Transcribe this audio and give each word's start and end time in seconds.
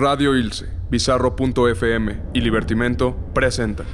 Radio 0.00 0.34
Ilse, 0.34 0.66
Bizarro.fm 0.88 2.22
y 2.32 2.40
Libertimento 2.40 3.14
presenta. 3.34 3.84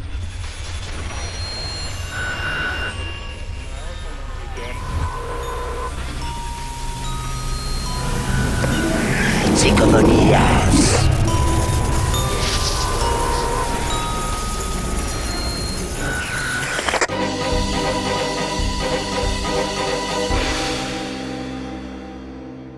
Psicofonías. 9.56 11.10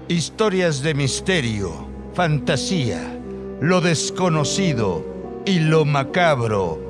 Historias 0.09 0.81
de 0.81 0.95
misterio, 0.95 1.87
fantasía, 2.15 3.18
lo 3.61 3.81
desconocido 3.81 5.05
y 5.45 5.59
lo 5.61 5.85
macabro, 5.85 6.81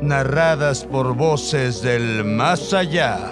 narradas 0.00 0.84
por 0.84 1.14
voces 1.14 1.82
del 1.82 2.24
más 2.24 2.72
allá. 2.72 3.30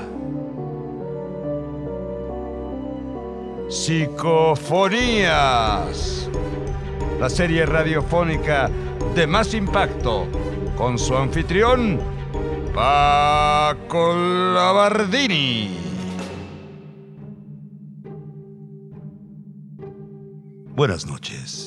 Psicofonías. 3.68 6.28
La 7.18 7.30
serie 7.30 7.64
radiofónica 7.64 8.68
de 9.14 9.26
más 9.26 9.54
impacto, 9.54 10.26
con 10.76 10.98
su 10.98 11.16
anfitrión, 11.16 11.98
Paco 12.74 14.14
Labardini. 14.14 15.78
Buenas 20.74 21.06
noches. 21.06 21.61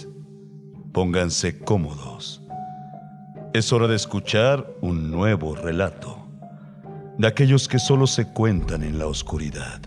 Pónganse 0.96 1.60
cómodos. 1.60 2.42
Es 3.54 3.74
hora 3.74 3.86
de 3.86 3.98
escuchar 3.98 4.66
un 4.80 5.12
nuevo 5.12 5.54
relato, 5.54 6.26
de 7.18 7.28
aquellos 7.28 7.68
que 7.68 7.80
solo 7.80 8.08
se 8.08 8.32
cuentan 8.32 8.82
en 8.82 8.98
la 8.98 9.06
oscuridad. 9.06 9.82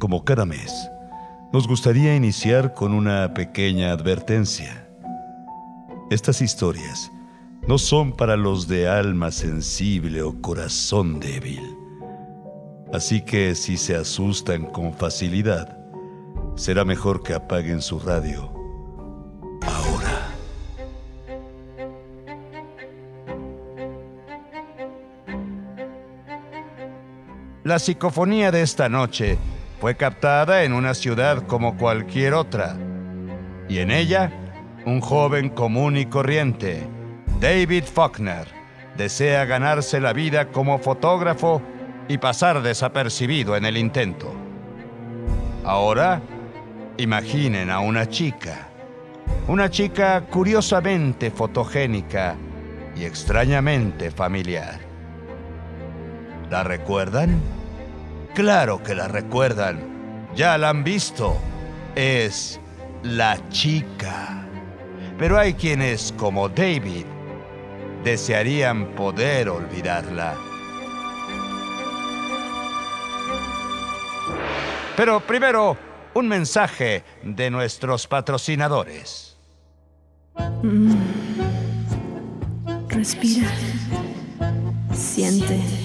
Como 0.00 0.24
cada 0.24 0.44
mes, 0.44 0.90
nos 1.52 1.68
gustaría 1.68 2.16
iniciar 2.16 2.74
con 2.74 2.92
una 2.92 3.32
pequeña 3.32 3.92
advertencia. 3.92 4.88
Estas 6.10 6.42
historias 6.42 7.12
no 7.68 7.78
son 7.78 8.10
para 8.10 8.36
los 8.36 8.66
de 8.66 8.88
alma 8.88 9.30
sensible 9.30 10.22
o 10.22 10.42
corazón 10.42 11.20
débil. 11.20 11.62
Así 12.92 13.20
que 13.20 13.54
si 13.54 13.76
se 13.76 13.94
asustan 13.94 14.64
con 14.64 14.92
facilidad, 14.94 15.78
será 16.56 16.84
mejor 16.84 17.22
que 17.22 17.34
apaguen 17.34 17.80
su 17.80 18.00
radio 18.00 18.53
La 27.74 27.80
psicofonía 27.80 28.52
de 28.52 28.62
esta 28.62 28.88
noche 28.88 29.36
fue 29.80 29.96
captada 29.96 30.62
en 30.62 30.72
una 30.72 30.94
ciudad 30.94 31.44
como 31.44 31.76
cualquier 31.76 32.32
otra, 32.32 32.76
y 33.68 33.78
en 33.78 33.90
ella 33.90 34.30
un 34.86 35.00
joven 35.00 35.48
común 35.48 35.96
y 35.96 36.06
corriente, 36.06 36.86
David 37.40 37.82
Faulkner, 37.92 38.46
desea 38.96 39.44
ganarse 39.44 39.98
la 39.98 40.12
vida 40.12 40.52
como 40.52 40.78
fotógrafo 40.78 41.60
y 42.06 42.18
pasar 42.18 42.62
desapercibido 42.62 43.56
en 43.56 43.64
el 43.64 43.76
intento. 43.76 44.32
Ahora, 45.64 46.22
imaginen 46.96 47.70
a 47.70 47.80
una 47.80 48.08
chica, 48.08 48.68
una 49.48 49.68
chica 49.68 50.20
curiosamente 50.30 51.32
fotogénica 51.32 52.36
y 52.94 53.04
extrañamente 53.04 54.12
familiar. 54.12 54.78
¿La 56.50 56.62
recuerdan? 56.62 57.63
Claro 58.34 58.82
que 58.82 58.96
la 58.96 59.06
recuerdan. 59.06 60.28
Ya 60.34 60.58
la 60.58 60.70
han 60.70 60.82
visto. 60.82 61.36
Es 61.94 62.60
la 63.04 63.38
chica. 63.50 64.44
Pero 65.16 65.38
hay 65.38 65.54
quienes, 65.54 66.12
como 66.16 66.48
David, 66.48 67.06
desearían 68.02 68.88
poder 68.96 69.48
olvidarla. 69.48 70.34
Pero 74.96 75.20
primero, 75.20 75.76
un 76.14 76.26
mensaje 76.26 77.04
de 77.22 77.50
nuestros 77.50 78.08
patrocinadores. 78.08 79.36
Respira. 82.88 83.48
Siente. 84.92 85.83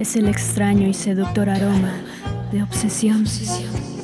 Es 0.00 0.16
el 0.16 0.28
extraño 0.28 0.88
y 0.88 0.94
seductor 0.94 1.50
aroma 1.50 1.92
de 2.50 2.62
obsesión. 2.62 3.26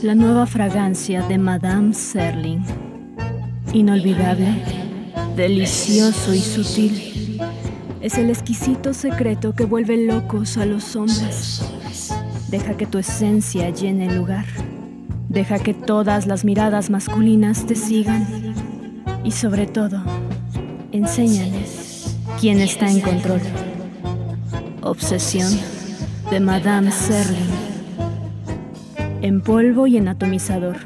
La 0.02 0.14
nueva 0.14 0.44
fragancia 0.44 1.22
de 1.22 1.38
Madame 1.38 1.94
Serling. 1.94 2.62
Inolvidable, 3.72 4.62
delicioso 5.36 6.34
y 6.34 6.40
sutil. 6.40 7.40
Es 8.02 8.18
el 8.18 8.28
exquisito 8.28 8.92
secreto 8.92 9.54
que 9.54 9.64
vuelve 9.64 9.96
locos 10.04 10.58
a 10.58 10.66
los 10.66 10.94
hombres. 10.96 11.64
Deja 12.48 12.76
que 12.76 12.84
tu 12.84 12.98
esencia 12.98 13.70
llene 13.70 14.08
el 14.08 14.16
lugar. 14.16 14.44
Deja 15.30 15.58
que 15.58 15.72
todas 15.72 16.26
las 16.26 16.44
miradas 16.44 16.90
masculinas 16.90 17.64
te 17.64 17.74
sigan. 17.74 18.54
Y 19.24 19.30
sobre 19.30 19.66
todo, 19.66 20.02
enséñales 20.92 22.18
quién 22.38 22.60
está 22.60 22.90
en 22.90 23.00
control. 23.00 23.40
Obsesión 24.82 25.75
de 26.30 26.40
Madame 26.40 26.90
Serling. 26.90 27.50
En 29.22 29.40
polvo 29.40 29.86
y 29.86 29.96
en 29.96 30.08
atomizador. 30.08 30.76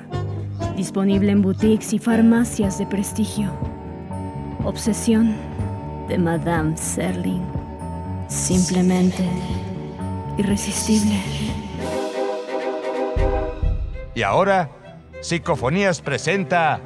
Disponible 0.77 1.33
en 1.33 1.41
boutiques 1.41 1.93
y 1.95 1.99
farmacias 1.99 2.79
de 2.79 2.87
prestigio. 2.87 3.51
Obsesión 4.65 5.35
de 6.09 6.19
Madame 6.19 6.77
Serling. 6.77 7.43
Simplemente 8.29 9.25
irresistible. 10.37 11.19
Y 14.15 14.23
ahora, 14.23 14.71
Psicofonías 15.21 16.03
presenta 16.03 16.81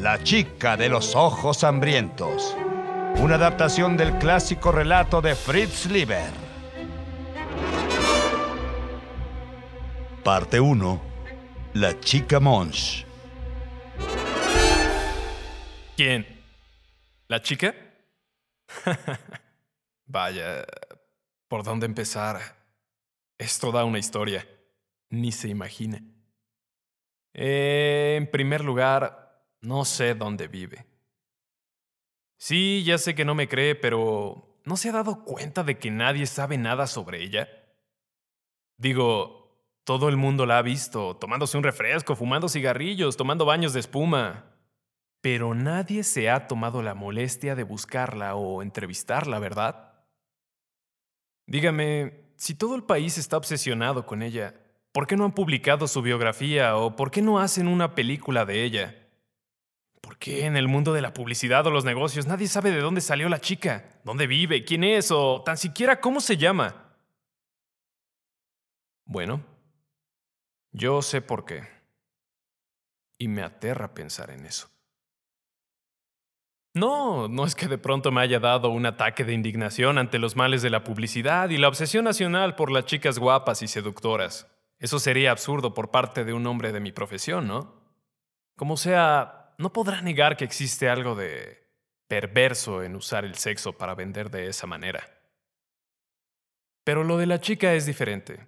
La 0.00 0.22
chica 0.22 0.76
de 0.76 0.90
los 0.90 1.16
ojos 1.16 1.64
hambrientos, 1.64 2.54
una 3.22 3.36
adaptación 3.36 3.96
del 3.96 4.12
clásico 4.18 4.72
relato 4.72 5.22
de 5.22 5.34
Fritz 5.34 5.86
Lieber. 5.86 6.41
Parte 10.24 10.60
1. 10.60 11.02
La 11.74 11.98
chica 11.98 12.38
Monch. 12.38 13.04
¿Quién? 15.96 16.24
¿La 17.26 17.42
chica? 17.42 17.74
Vaya, 20.06 20.64
¿por 21.48 21.64
dónde 21.64 21.86
empezar? 21.86 22.38
Es 23.36 23.58
toda 23.58 23.84
una 23.84 23.98
historia. 23.98 24.46
Ni 25.10 25.32
se 25.32 25.48
imagina. 25.48 26.00
Eh, 27.34 28.14
en 28.16 28.30
primer 28.30 28.62
lugar, 28.64 29.44
no 29.60 29.84
sé 29.84 30.14
dónde 30.14 30.46
vive. 30.46 30.86
Sí, 32.36 32.84
ya 32.84 32.96
sé 32.96 33.16
que 33.16 33.24
no 33.24 33.34
me 33.34 33.48
cree, 33.48 33.74
pero 33.74 34.60
¿no 34.64 34.76
se 34.76 34.90
ha 34.90 34.92
dado 34.92 35.24
cuenta 35.24 35.64
de 35.64 35.80
que 35.80 35.90
nadie 35.90 36.26
sabe 36.26 36.58
nada 36.58 36.86
sobre 36.86 37.24
ella? 37.24 37.48
Digo, 38.76 39.41
todo 39.84 40.08
el 40.08 40.16
mundo 40.16 40.46
la 40.46 40.58
ha 40.58 40.62
visto, 40.62 41.16
tomándose 41.16 41.56
un 41.56 41.64
refresco, 41.64 42.14
fumando 42.14 42.48
cigarrillos, 42.48 43.16
tomando 43.16 43.44
baños 43.44 43.72
de 43.72 43.80
espuma. 43.80 44.44
Pero 45.20 45.54
nadie 45.54 46.04
se 46.04 46.30
ha 46.30 46.46
tomado 46.46 46.82
la 46.82 46.94
molestia 46.94 47.54
de 47.54 47.62
buscarla 47.64 48.34
o 48.34 48.62
entrevistarla, 48.62 49.38
¿verdad? 49.38 49.92
Dígame, 51.46 52.22
si 52.36 52.54
todo 52.54 52.74
el 52.74 52.84
país 52.84 53.18
está 53.18 53.36
obsesionado 53.36 54.06
con 54.06 54.22
ella, 54.22 54.54
¿por 54.92 55.06
qué 55.06 55.16
no 55.16 55.24
han 55.24 55.32
publicado 55.32 55.86
su 55.86 56.02
biografía 56.02 56.76
o 56.76 56.96
por 56.96 57.10
qué 57.10 57.22
no 57.22 57.38
hacen 57.38 57.68
una 57.68 57.94
película 57.94 58.44
de 58.44 58.64
ella? 58.64 59.08
¿Por 60.00 60.18
qué 60.18 60.46
en 60.46 60.56
el 60.56 60.66
mundo 60.66 60.92
de 60.92 61.02
la 61.02 61.14
publicidad 61.14 61.66
o 61.66 61.70
los 61.70 61.84
negocios 61.84 62.26
nadie 62.26 62.48
sabe 62.48 62.72
de 62.72 62.80
dónde 62.80 63.00
salió 63.00 63.28
la 63.28 63.40
chica, 63.40 64.00
dónde 64.02 64.26
vive, 64.26 64.64
quién 64.64 64.82
es 64.82 65.12
o 65.12 65.42
tan 65.44 65.56
siquiera 65.56 66.00
cómo 66.00 66.20
se 66.20 66.36
llama? 66.36 66.96
Bueno, 69.04 69.51
yo 70.72 71.02
sé 71.02 71.20
por 71.20 71.44
qué. 71.44 71.68
Y 73.18 73.28
me 73.28 73.42
aterra 73.42 73.94
pensar 73.94 74.30
en 74.30 74.46
eso. 74.46 74.68
No, 76.74 77.28
no 77.28 77.44
es 77.44 77.54
que 77.54 77.68
de 77.68 77.76
pronto 77.76 78.10
me 78.10 78.22
haya 78.22 78.40
dado 78.40 78.70
un 78.70 78.86
ataque 78.86 79.24
de 79.24 79.34
indignación 79.34 79.98
ante 79.98 80.18
los 80.18 80.36
males 80.36 80.62
de 80.62 80.70
la 80.70 80.84
publicidad 80.84 81.50
y 81.50 81.58
la 81.58 81.68
obsesión 81.68 82.04
nacional 82.04 82.56
por 82.56 82.70
las 82.70 82.86
chicas 82.86 83.18
guapas 83.18 83.62
y 83.62 83.68
seductoras. 83.68 84.46
Eso 84.78 84.98
sería 84.98 85.30
absurdo 85.30 85.74
por 85.74 85.90
parte 85.90 86.24
de 86.24 86.32
un 86.32 86.46
hombre 86.46 86.72
de 86.72 86.80
mi 86.80 86.90
profesión, 86.90 87.46
¿no? 87.46 87.74
Como 88.56 88.76
sea, 88.78 89.54
no 89.58 89.72
podrá 89.72 90.00
negar 90.00 90.36
que 90.36 90.44
existe 90.44 90.88
algo 90.88 91.14
de 91.14 91.62
perverso 92.08 92.82
en 92.82 92.96
usar 92.96 93.24
el 93.24 93.34
sexo 93.34 93.74
para 93.74 93.94
vender 93.94 94.30
de 94.30 94.48
esa 94.48 94.66
manera. 94.66 95.08
Pero 96.84 97.04
lo 97.04 97.18
de 97.18 97.26
la 97.26 97.40
chica 97.40 97.74
es 97.74 97.86
diferente. 97.86 98.46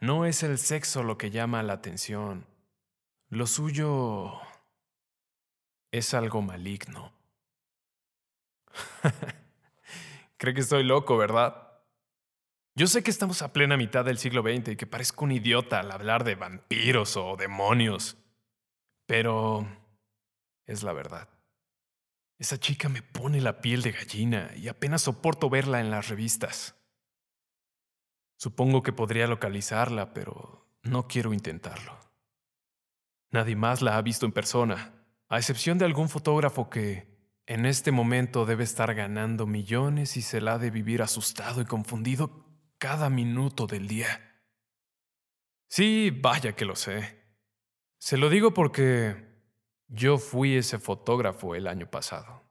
No 0.00 0.26
es 0.26 0.42
el 0.42 0.58
sexo 0.58 1.02
lo 1.02 1.16
que 1.18 1.30
llama 1.30 1.62
la 1.62 1.74
atención. 1.74 2.46
Lo 3.28 3.46
suyo 3.46 4.40
es 5.90 6.14
algo 6.14 6.42
maligno. 6.42 7.12
Cree 10.36 10.54
que 10.54 10.60
estoy 10.60 10.84
loco, 10.84 11.16
¿verdad? 11.16 11.66
Yo 12.74 12.86
sé 12.86 13.02
que 13.02 13.10
estamos 13.10 13.40
a 13.40 13.54
plena 13.54 13.78
mitad 13.78 14.04
del 14.04 14.18
siglo 14.18 14.42
XX 14.42 14.68
y 14.68 14.76
que 14.76 14.86
parezco 14.86 15.24
un 15.24 15.32
idiota 15.32 15.80
al 15.80 15.90
hablar 15.90 16.24
de 16.24 16.34
vampiros 16.34 17.16
o 17.16 17.36
demonios, 17.36 18.18
pero 19.06 19.66
es 20.66 20.82
la 20.82 20.92
verdad. 20.92 21.30
Esa 22.38 22.60
chica 22.60 22.90
me 22.90 23.00
pone 23.00 23.40
la 23.40 23.62
piel 23.62 23.80
de 23.80 23.92
gallina 23.92 24.50
y 24.56 24.68
apenas 24.68 25.02
soporto 25.02 25.48
verla 25.48 25.80
en 25.80 25.90
las 25.90 26.08
revistas. 26.08 26.75
Supongo 28.36 28.82
que 28.82 28.92
podría 28.92 29.26
localizarla, 29.26 30.12
pero 30.12 30.66
no 30.82 31.08
quiero 31.08 31.32
intentarlo. 31.32 31.98
Nadie 33.30 33.56
más 33.56 33.82
la 33.82 33.96
ha 33.96 34.02
visto 34.02 34.26
en 34.26 34.32
persona, 34.32 34.94
a 35.28 35.38
excepción 35.38 35.78
de 35.78 35.84
algún 35.84 36.08
fotógrafo 36.08 36.70
que 36.70 37.16
en 37.46 37.66
este 37.66 37.92
momento 37.92 38.44
debe 38.44 38.64
estar 38.64 38.94
ganando 38.94 39.46
millones 39.46 40.16
y 40.16 40.22
se 40.22 40.40
la 40.40 40.54
ha 40.54 40.58
de 40.58 40.70
vivir 40.70 41.02
asustado 41.02 41.60
y 41.60 41.64
confundido 41.64 42.44
cada 42.78 43.08
minuto 43.10 43.66
del 43.66 43.88
día. 43.88 44.42
Sí, 45.68 46.10
vaya 46.10 46.54
que 46.54 46.64
lo 46.64 46.76
sé. 46.76 47.22
Se 47.98 48.16
lo 48.16 48.28
digo 48.28 48.52
porque 48.52 49.26
yo 49.88 50.18
fui 50.18 50.56
ese 50.56 50.78
fotógrafo 50.78 51.54
el 51.54 51.66
año 51.66 51.90
pasado. 51.90 52.45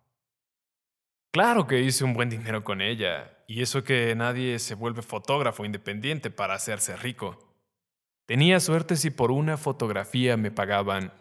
Claro 1.36 1.68
que 1.68 1.82
hice 1.82 2.06
un 2.06 2.14
buen 2.14 2.30
dinero 2.30 2.64
con 2.64 2.80
ella, 2.80 3.30
y 3.46 3.62
eso 3.62 3.84
que 3.84 4.16
nadie 4.16 4.58
se 4.58 4.74
vuelve 4.74 5.02
fotógrafo 5.02 5.66
independiente 5.66 6.30
para 6.30 6.54
hacerse 6.54 6.96
rico. 6.96 7.38
Tenía 8.26 8.62
suerte 8.62 8.96
si 8.96 9.10
por 9.10 9.32
una 9.32 9.58
fotografía 9.58 10.38
me 10.38 10.50
pagaban 10.50 11.12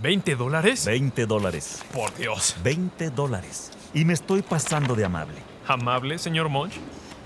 20 0.00 0.36
dólares. 0.36 0.86
20 0.86 1.26
dólares. 1.26 1.84
Por 1.92 2.14
Dios. 2.14 2.54
20 2.62 3.10
dólares. 3.10 3.72
Y 3.92 4.04
me 4.04 4.12
estoy 4.12 4.42
pasando 4.42 4.94
de 4.94 5.04
amable. 5.04 5.38
¿Amable, 5.66 6.18
señor 6.18 6.48
Monch? 6.48 6.74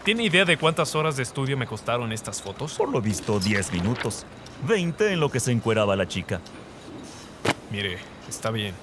¿Tiene 0.03 0.25
idea 0.25 0.47
de 0.47 0.57
cuántas 0.57 0.95
horas 0.95 1.19
de 1.19 1.25
estudio 1.25 1.59
me 1.59 1.67
costaron 1.67 2.13
estas 2.13 2.41
fotos? 2.41 2.73
Por 2.79 2.89
lo 2.89 3.03
visto, 3.03 3.41
10 3.41 3.75
minutos. 3.75 4.25
20 4.67 5.13
en 5.13 5.21
lo 5.21 5.31
que 5.31 5.39
se 5.39 5.53
encueraba 5.53 5.97
la 5.97 6.09
chica. 6.09 6.41
Mire, 7.71 7.99
está 8.27 8.51
bien. 8.51 8.75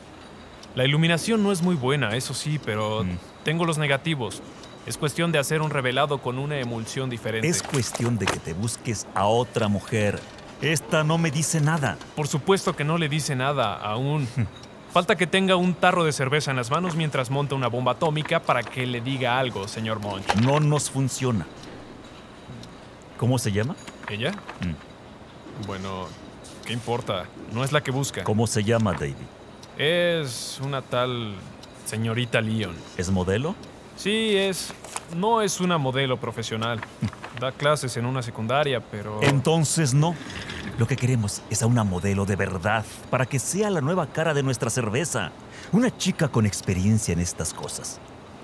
La 0.76 0.86
iluminación 0.86 1.42
no 1.42 1.52
es 1.52 1.64
muy 1.64 1.74
buena, 1.74 2.16
eso 2.16 2.36
sí, 2.36 2.60
pero 2.64 3.04
Mm. 3.04 3.18
Tengo 3.50 3.66
los 3.66 3.80
negativos. 3.80 4.44
Es 4.86 4.96
cuestión 4.96 5.32
de 5.32 5.40
hacer 5.40 5.64
un 5.64 5.72
revelado 5.72 6.20
con 6.22 6.38
una 6.38 6.60
emulsión 6.60 7.10
diferente. 7.10 7.48
Es 7.48 7.64
cuestión 7.64 8.16
de 8.20 8.28
que 8.28 8.38
te 8.38 8.54
busques 8.54 9.08
a 9.16 9.26
otra 9.26 9.68
mujer. 9.68 10.20
Esta 10.62 11.04
no 11.04 11.18
me 11.18 11.32
dice 11.32 11.60
nada. 11.60 11.98
Por 12.16 12.28
supuesto 12.28 12.76
que 12.76 12.84
no 12.84 13.00
le 13.00 13.10
dice 13.10 13.36
nada 13.36 13.74
aún. 13.74 14.28
Falta 14.94 15.16
que 15.16 15.26
tenga 15.26 15.56
un 15.56 15.74
tarro 15.74 16.04
de 16.04 16.12
cerveza 16.12 16.52
en 16.52 16.58
las 16.58 16.70
manos 16.70 16.96
mientras 16.96 17.32
monta 17.32 17.56
una 17.56 17.70
bomba 17.70 17.94
atómica 17.94 18.40
para 18.40 18.62
que 18.62 18.86
le 18.86 19.02
diga 19.02 19.40
algo, 19.40 19.68
señor 19.68 20.00
Monch. 20.00 20.36
No 20.36 20.60
nos 20.60 20.92
funciona. 20.92 21.48
¿Cómo 23.18 23.40
se 23.40 23.52
llama? 23.52 23.76
¿Ella? 24.12 24.30
Mm. 24.60 25.66
Bueno, 25.66 26.06
¿qué 26.68 26.74
importa? 26.74 27.26
No 27.52 27.64
es 27.64 27.72
la 27.72 27.82
que 27.82 27.90
busca. 27.90 28.24
¿Cómo 28.24 28.46
se 28.46 28.64
llama, 28.64 28.94
David? 28.94 29.16
Es 29.76 30.62
una 30.64 30.84
tal 30.84 31.34
señorita 31.90 32.40
Leon. 32.40 32.76
¿Es 32.98 33.10
modelo? 33.10 33.56
Sí, 33.96 34.38
es. 34.38 34.72
No 35.18 35.42
es 35.42 35.60
una 35.60 35.78
modelo 35.78 36.18
profesional. 36.18 36.80
Da 37.40 37.54
clases 37.54 37.96
en 37.96 38.06
una 38.06 38.22
secundaria, 38.22 38.82
pero. 38.82 39.20
Entonces 39.24 39.94
no. 39.94 40.14
Lo 40.78 40.88
que 40.88 40.98
queremos 40.98 41.42
es 41.50 41.64
a 41.64 41.68
una 41.68 41.86
modelo 41.86 42.26
de 42.26 42.36
verdad, 42.36 42.86
para 43.10 43.26
que 43.26 43.40
sea 43.40 43.70
la 43.70 43.80
nueva 43.80 44.08
cara 44.08 44.34
de 44.34 44.44
nuestra 44.44 44.70
cerveza. 44.70 45.32
Una 45.72 45.96
chica 45.96 46.28
con 46.28 46.46
experiencia 46.46 47.14
en 47.14 47.20
estas 47.20 47.54
cosas. 47.54 48.00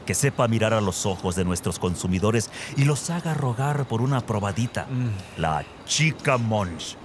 Que 0.06 0.14
sepa 0.14 0.48
mirar 0.48 0.74
a 0.74 0.80
los 0.80 1.06
ojos 1.06 1.36
de 1.36 1.44
nuestros 1.44 1.78
consumidores 1.78 2.50
y 2.78 2.86
los 2.86 3.10
haga 3.10 3.34
rogar 3.34 3.86
por 3.86 4.02
una 4.02 4.22
probadita. 4.22 4.86
Mm, 4.86 5.42
La 5.42 5.66
chica 5.86 6.38
Monch. 6.38 6.96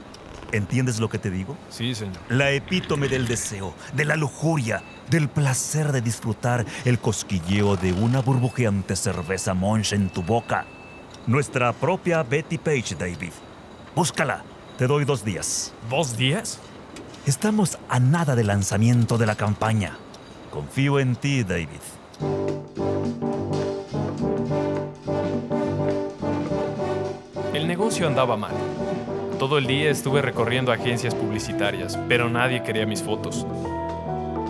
¿Entiendes 0.52 0.99
lo 0.99 1.08
que 1.08 1.19
te 1.19 1.31
digo? 1.31 1.56
sí, 1.70 1.94
señor. 1.94 2.17
La 2.29 2.50
epítome 2.50 3.08
del 3.08 3.26
deseo, 3.29 3.75
de 3.94 4.05
la 4.05 4.17
lujuria, 4.17 4.82
del 5.08 5.29
placer 5.29 5.93
de 5.93 6.00
disfrutar 6.00 6.64
el 6.85 6.99
cosquilleo 6.99 7.76
de 7.76 7.93
una 7.93 8.20
burbujeante 8.20 8.97
cerveza 8.97 9.55
Monch 9.55 9.93
en 9.93 10.11
tu 10.11 10.23
boca. 10.23 10.67
Nuestra 11.26 11.73
propia 11.73 12.23
Betty 12.23 12.58
Page, 12.58 12.97
David. 12.99 13.32
Búscala. 13.94 14.43
Te 14.79 14.87
doy 14.87 15.05
dos 15.05 15.25
días. 15.25 15.73
¿Dos 15.91 16.17
días? 16.17 16.58
Estamos 17.26 17.79
a 17.88 18.00
nada 18.00 18.35
del 18.35 18.46
lanzamiento 18.46 19.19
de 19.19 19.26
la 19.26 19.35
campaña. 19.35 19.99
Confío 20.50 20.99
en 20.99 21.17
ti, 21.17 21.44
David. 21.44 21.69
El 27.53 27.67
negocio 27.67 28.06
andaba 28.06 28.37
mal. 28.37 28.55
Todo 29.41 29.57
el 29.57 29.67
día 29.67 29.89
estuve 29.89 30.21
recorriendo 30.21 30.71
agencias 30.71 31.15
publicitarias, 31.15 31.99
pero 32.11 32.29
nadie 32.29 32.63
quería 32.63 32.85
mis 32.85 33.03
fotos. 33.03 33.47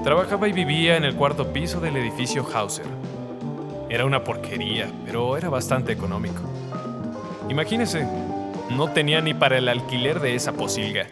Trabajaba 0.02 0.48
y 0.48 0.52
vivía 0.52 0.96
en 0.96 1.04
el 1.04 1.14
cuarto 1.14 1.52
piso 1.52 1.80
del 1.80 1.96
edificio 1.96 2.44
Hauser. 2.52 2.86
Era 3.88 4.04
una 4.04 4.24
porquería, 4.24 4.90
pero 5.06 5.36
era 5.36 5.48
bastante 5.48 5.92
económico. 5.92 6.42
Imagínese, 7.48 8.04
no 8.70 8.90
tenía 8.90 9.20
ni 9.20 9.32
para 9.32 9.58
el 9.58 9.68
alquiler 9.68 10.18
de 10.18 10.34
esa 10.34 10.54
posilga. 10.54 11.06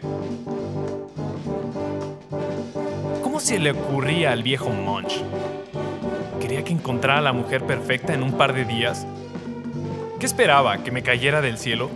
¿Cómo 3.23 3.39
se 3.39 3.59
le 3.59 3.71
ocurría 3.71 4.33
al 4.33 4.43
viejo 4.43 4.71
Munch? 4.71 5.23
¿Quería 6.41 6.65
que 6.65 6.73
encontrara 6.73 7.19
a 7.19 7.21
la 7.21 7.31
mujer 7.31 7.65
perfecta 7.65 8.13
en 8.13 8.23
un 8.23 8.33
par 8.33 8.51
de 8.51 8.65
días? 8.65 9.07
¿Qué 10.19 10.25
esperaba? 10.25 10.79
¿Que 10.83 10.91
me 10.91 11.01
cayera 11.01 11.39
del 11.39 11.57
cielo? 11.57 11.89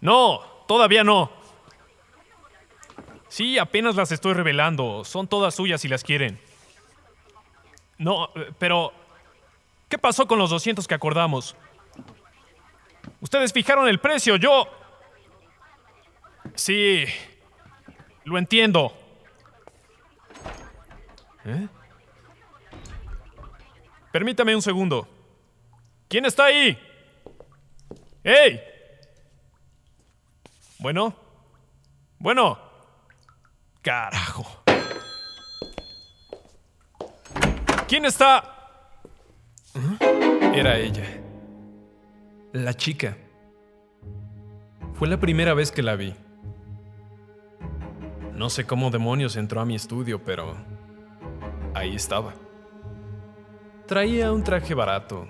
No, 0.00 0.40
todavía 0.66 1.04
no. 1.04 1.30
Sí, 3.28 3.58
apenas 3.58 3.94
las 3.94 4.10
estoy 4.12 4.32
revelando. 4.32 5.04
Son 5.04 5.28
todas 5.28 5.54
suyas 5.54 5.80
si 5.80 5.88
las 5.88 6.02
quieren. 6.02 6.40
No, 7.98 8.30
eh, 8.34 8.52
pero... 8.58 8.92
¿Qué 9.88 9.96
pasó 9.96 10.26
con 10.26 10.38
los 10.38 10.50
200 10.50 10.86
que 10.86 10.94
acordamos? 10.94 11.56
Ustedes 13.20 13.52
fijaron 13.52 13.88
el 13.88 13.98
precio, 14.00 14.36
yo... 14.36 14.68
Sí, 16.54 17.04
lo 18.24 18.38
entiendo. 18.38 18.92
¿Eh? 21.44 21.68
Permítame 24.12 24.54
un 24.54 24.62
segundo. 24.62 25.08
¿Quién 26.08 26.24
está 26.24 26.46
ahí? 26.46 26.78
¡Ey! 28.24 28.60
Bueno. 30.80 31.14
Bueno. 32.18 32.58
Carajo. 33.82 34.44
¿Quién 37.88 38.04
está? 38.04 38.54
Era 40.54 40.78
ella. 40.78 41.04
La 42.52 42.74
chica. 42.74 43.16
Fue 44.94 45.08
la 45.08 45.18
primera 45.18 45.54
vez 45.54 45.72
que 45.72 45.82
la 45.82 45.96
vi. 45.96 46.14
No 48.34 48.48
sé 48.50 48.66
cómo 48.66 48.90
demonios 48.90 49.36
entró 49.36 49.60
a 49.60 49.64
mi 49.64 49.74
estudio, 49.74 50.22
pero 50.22 50.54
ahí 51.74 51.96
estaba. 51.96 52.34
Traía 53.86 54.30
un 54.32 54.44
traje 54.44 54.74
barato, 54.74 55.26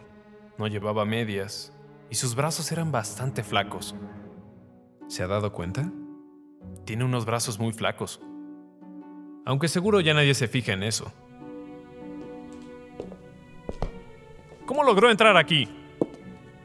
no 0.59 0.67
llevaba 0.67 1.05
medias 1.05 1.73
y 2.11 2.17
sus 2.17 2.35
brazos 2.35 2.71
eran 2.73 2.93
bastante 2.93 3.43
flacos. 3.43 3.95
¿Se 5.09 5.23
ha 5.23 5.27
dado 5.27 5.53
cuenta? 5.53 5.91
Tiene 6.85 7.05
unos 7.05 7.25
brazos 7.25 7.59
muy 7.59 7.73
flacos. 7.73 8.21
Aunque 9.47 9.69
seguro 9.69 10.01
ya 10.01 10.13
nadie 10.13 10.35
se 10.35 10.49
fija 10.49 10.73
en 10.73 10.83
eso. 10.83 11.11
¿Cómo 14.67 14.85
logró 14.85 15.11
entrar 15.11 15.37
aquí? 15.39 15.67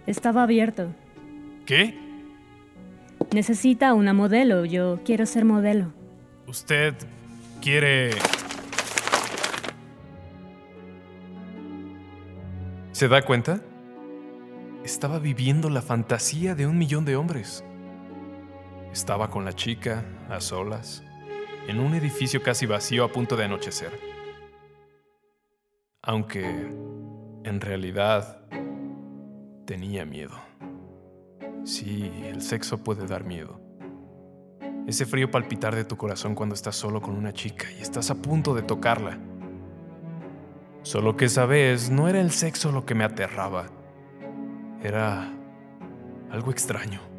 Estaba 0.05 0.43
abierto. 0.43 0.93
¿Qué? 1.65 1.97
Necesita 3.31 3.93
una 3.93 4.13
modelo. 4.13 4.65
Yo 4.65 4.99
quiero 5.05 5.25
ser 5.25 5.45
modelo. 5.45 5.93
¿Usted 6.45 6.95
quiere... 7.61 8.11
¿Se 12.91 13.07
da 13.07 13.21
cuenta? 13.21 13.61
Estaba 14.83 15.19
viviendo 15.19 15.69
la 15.69 15.81
fantasía 15.81 16.55
de 16.55 16.67
un 16.67 16.77
millón 16.77 17.05
de 17.05 17.15
hombres. 17.15 17.63
Estaba 18.93 19.31
con 19.31 19.43
la 19.43 19.53
chica, 19.53 20.05
a 20.29 20.39
solas, 20.39 21.03
en 21.67 21.79
un 21.79 21.95
edificio 21.95 22.43
casi 22.43 22.67
vacío 22.67 23.03
a 23.03 23.11
punto 23.11 23.35
de 23.35 23.45
anochecer. 23.45 23.91
Aunque, 26.03 26.45
en 27.43 27.59
realidad, 27.59 28.45
tenía 29.65 30.05
miedo. 30.05 30.35
Sí, 31.63 32.11
el 32.23 32.43
sexo 32.43 32.83
puede 32.83 33.07
dar 33.07 33.23
miedo. 33.23 33.59
Ese 34.85 35.07
frío 35.07 35.31
palpitar 35.31 35.73
de 35.73 35.85
tu 35.85 35.97
corazón 35.97 36.35
cuando 36.35 36.53
estás 36.53 36.75
solo 36.75 37.01
con 37.01 37.15
una 37.15 37.33
chica 37.33 37.65
y 37.71 37.81
estás 37.81 38.11
a 38.11 38.21
punto 38.21 38.53
de 38.53 38.61
tocarla. 38.61 39.17
Solo 40.83 41.17
que 41.17 41.25
esa 41.25 41.47
vez 41.47 41.89
no 41.89 42.07
era 42.09 42.21
el 42.21 42.29
sexo 42.29 42.71
lo 42.71 42.85
que 42.85 42.93
me 42.93 43.05
aterraba. 43.05 43.65
Era 44.83 45.33
algo 46.29 46.51
extraño. 46.51 47.12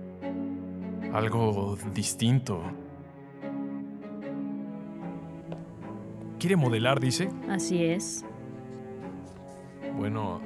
Algo 1.15 1.79
distinto. 1.95 2.61
¿Quiere 6.41 6.57
modelar, 6.57 6.99
dice? 6.99 7.31
Así 7.49 7.85
es. 7.85 8.25
Bueno, 9.97 10.43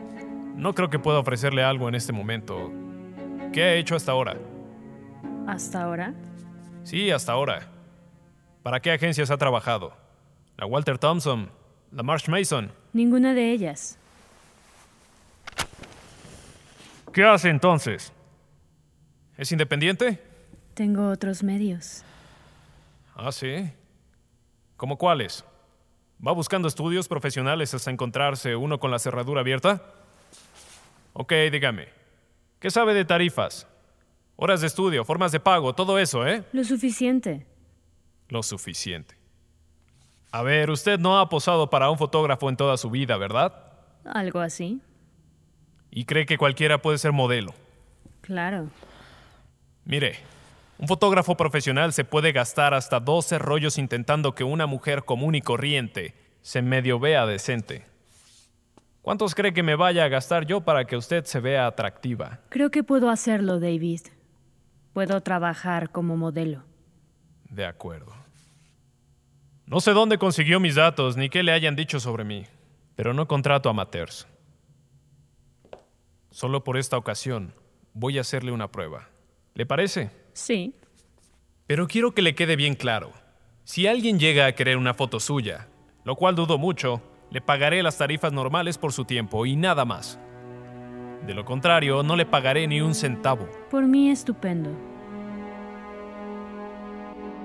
no 0.57 0.75
creo 0.75 0.91
que 0.91 0.99
pueda 0.99 1.21
ofrecerle 1.21 1.65
algo 1.65 1.89
en 1.89 1.95
este 1.95 2.13
momento. 2.13 2.71
¿Qué 3.51 3.63
ha 3.63 3.75
hecho 3.77 3.97
hasta 3.97 4.13
ahora? 4.13 4.37
¿Hasta 5.47 5.85
ahora? 5.85 6.13
Sí, 6.85 7.11
hasta 7.11 7.33
ahora. 7.33 7.67
¿Para 8.63 8.81
qué 8.81 8.93
agencias 8.93 9.31
ha 9.31 9.39
trabajado? 9.39 9.95
¿La 10.59 10.67
Walter 10.67 10.99
Thompson? 10.99 11.51
¿La 11.93 12.03
Marsh 12.03 12.29
Mason? 12.29 12.71
Ninguna 12.93 13.33
de 13.33 13.53
ellas. 13.53 13.99
¿Qué 17.15 17.25
hace 17.25 17.49
entonces? 17.49 18.13
¿Es 19.39 19.51
independiente? 19.51 20.28
Tengo 20.79 21.11
otros 21.11 21.43
medios. 21.43 22.05
Ah, 23.17 23.33
sí. 23.33 23.69
¿Cómo 24.77 24.97
cuáles? 24.97 25.45
¿Va 26.25 26.31
buscando 26.31 26.69
estudios 26.69 27.09
profesionales 27.09 27.75
hasta 27.75 27.91
encontrarse 27.91 28.55
uno 28.55 28.79
con 28.79 28.93
la 28.93 29.01
cerradura 29.01 29.41
abierta? 29.41 29.83
Ok, 31.15 31.33
dígame. 31.51 31.89
¿Qué 32.61 32.71
sabe 32.71 32.95
de 32.95 33.05
tarifas? 33.05 33.67
Horas 34.37 34.61
de 34.61 34.69
estudio, 34.69 35.05
formas 35.05 35.33
de 35.33 35.41
pago, 35.41 35.75
todo 35.75 35.99
eso, 35.99 36.25
¿eh? 36.25 36.45
Lo 36.53 36.63
suficiente. 36.63 37.45
Lo 38.29 38.45
suficiente. 38.45 39.17
A 40.31 40.43
ver, 40.43 40.71
usted 40.71 41.01
no 41.01 41.19
ha 41.19 41.29
posado 41.29 41.71
para 41.71 41.91
un 41.91 41.99
fotógrafo 41.99 42.49
en 42.49 42.57
toda 42.57 42.77
su 42.77 42.89
vida, 42.89 43.17
¿verdad? 43.17 43.53
Algo 44.05 44.39
así. 44.39 44.81
Y 45.91 46.05
cree 46.05 46.25
que 46.25 46.39
cualquiera 46.39 46.81
puede 46.81 46.99
ser 46.99 47.11
modelo. 47.11 47.53
Claro. 48.21 48.71
Mire, 49.85 50.21
un 50.79 50.87
fotógrafo 50.87 51.37
profesional 51.37 51.93
se 51.93 52.05
puede 52.05 52.33
gastar 52.33 52.73
hasta 52.73 53.01
12 53.01 53.39
rollos 53.39 53.79
intentando 53.79 54.35
que 54.35 54.45
una 54.45 54.67
mujer 54.67 55.05
común 55.05 55.35
y 55.35 55.43
corriente 55.43 56.15
se 56.41 56.63
medio 56.63 57.01
vea 57.01 57.27
decente. 57.27 57.85
¿Cuántos 59.03 59.35
cree 59.35 59.53
que 59.53 59.63
me 59.63 59.75
vaya 59.75 60.05
a 60.05 60.09
gastar 60.09 60.47
yo 60.47 60.61
para 60.61 60.85
que 60.87 60.97
usted 60.97 61.25
se 61.25 61.41
vea 61.41 61.67
atractiva? 61.67 62.41
Creo 62.49 62.71
que 62.71 62.85
puedo 62.85 63.11
hacerlo, 63.11 63.59
David. 63.59 64.03
Puedo 64.93 65.21
trabajar 65.21 65.91
como 65.91 66.17
modelo. 66.17 66.63
De 67.51 67.65
acuerdo. 67.65 68.13
No 69.67 69.81
sé 69.81 69.93
dónde 69.93 70.19
consiguió 70.19 70.61
mis 70.61 70.77
datos 70.77 71.17
ni 71.17 71.29
qué 71.29 71.43
le 71.43 71.53
hayan 71.53 71.75
dicho 71.75 72.01
sobre 72.01 72.25
mí, 72.25 72.47
pero 72.95 73.15
no 73.15 73.27
contrato 73.27 73.69
amateurs. 73.69 74.29
Solo 76.31 76.63
por 76.63 76.77
esta 76.77 76.97
ocasión 76.97 77.55
voy 77.95 78.19
a 78.19 78.21
hacerle 78.21 78.53
una 78.53 78.71
prueba. 78.71 79.09
¿Le 79.55 79.67
parece? 79.67 80.11
Sí. 80.39 80.73
Pero 81.67 81.89
quiero 81.89 82.13
que 82.13 82.23
le 82.23 82.37
quede 82.37 82.55
bien 82.55 82.77
claro. 82.77 83.13
Si 83.65 83.89
alguien 83.89 84.21
llega 84.21 84.47
a 84.47 84.53
querer 84.53 84.77
una 84.77 84.95
foto 84.95 85.19
suya, 85.19 85.67
lo 86.05 86.15
cual 86.15 86.37
dudo 86.37 86.59
mucho, 86.59 87.03
le 87.31 87.41
pagaré 87.41 87.83
las 87.83 87.99
tarifas 87.99 88.33
normales 88.33 88.79
por 88.79 88.93
su 88.93 89.05
tiempo 89.05 89.47
y 89.47 89.57
nada 89.57 89.85
más. 89.85 90.21
De 91.27 91.35
lo 91.35 91.45
contrario, 91.45 92.05
no 92.05 92.15
le 92.15 92.25
pagaré 92.25 92.69
ni 92.69 92.81
un 92.81 92.95
centavo. 92.95 93.49
Por 93.69 93.85
mí 93.85 94.11
estupendo. 94.11 94.71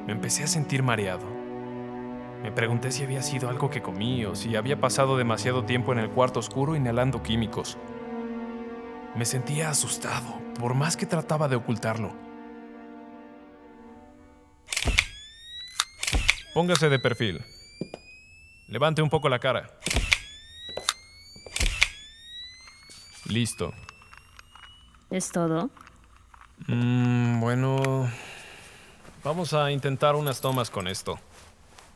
Me 0.05 0.13
empecé 0.13 0.43
a 0.43 0.47
sentir 0.47 0.83
mareado. 0.83 1.25
Me 2.43 2.51
pregunté 2.51 2.91
si 2.91 3.03
había 3.03 3.23
sido 3.23 3.49
algo 3.49 3.71
que 3.71 3.81
comí 3.81 4.23
o 4.23 4.35
si 4.35 4.55
había 4.55 4.79
pasado 4.79 5.17
demasiado 5.17 5.65
tiempo 5.65 5.93
en 5.93 5.99
el 5.99 6.11
cuarto 6.11 6.39
oscuro 6.39 6.75
inhalando 6.75 7.23
químicos. 7.23 7.75
Me 9.15 9.25
sentía 9.25 9.71
asustado, 9.71 10.39
por 10.59 10.75
más 10.75 10.95
que 10.95 11.07
trataba 11.07 11.47
de 11.47 11.55
ocultarlo. 11.55 12.22
Póngase 16.53 16.89
de 16.89 16.99
perfil. 16.99 17.41
Levante 18.67 19.01
un 19.01 19.09
poco 19.09 19.27
la 19.27 19.39
cara. 19.39 19.69
Listo. 23.25 23.73
¿Es 25.09 25.31
todo? 25.31 25.69
Mm, 26.67 27.39
bueno, 27.39 28.09
vamos 29.23 29.53
a 29.53 29.71
intentar 29.71 30.15
unas 30.15 30.41
tomas 30.41 30.69
con 30.69 30.87
esto. 30.87 31.19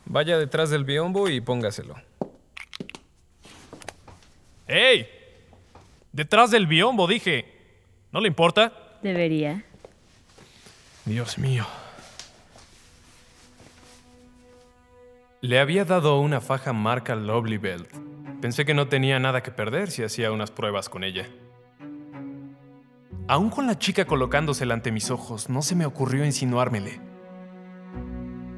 Vaya 0.05 0.37
detrás 0.37 0.69
del 0.69 0.85
biombo 0.85 1.29
y 1.29 1.41
póngaselo. 1.41 1.95
¡Ey! 4.67 5.07
Detrás 6.11 6.49
del 6.51 6.65
biombo, 6.65 7.07
dije. 7.07 7.45
¿No 8.11 8.21
le 8.21 8.27
importa? 8.27 8.73
Debería. 9.01 9.63
Dios 11.05 11.37
mío. 11.37 11.65
Le 15.47 15.61
había 15.61 15.85
dado 15.85 16.19
una 16.19 16.41
faja 16.41 16.73
marca 16.73 17.15
Lovely 17.15 17.57
Belt. 17.57 17.87
Pensé 18.41 18.65
que 18.65 18.73
no 18.73 18.89
tenía 18.89 19.17
nada 19.17 19.43
que 19.43 19.49
perder 19.49 19.89
si 19.91 20.03
hacía 20.03 20.33
unas 20.33 20.51
pruebas 20.51 20.89
con 20.89 21.05
ella. 21.05 21.25
Aún 23.29 23.49
con 23.49 23.65
la 23.65 23.79
chica 23.79 24.03
colocándosela 24.03 24.73
ante 24.73 24.91
mis 24.91 25.09
ojos, 25.09 25.47
no 25.47 25.61
se 25.61 25.77
me 25.77 25.85
ocurrió 25.85 26.25
insinuármele. 26.25 26.99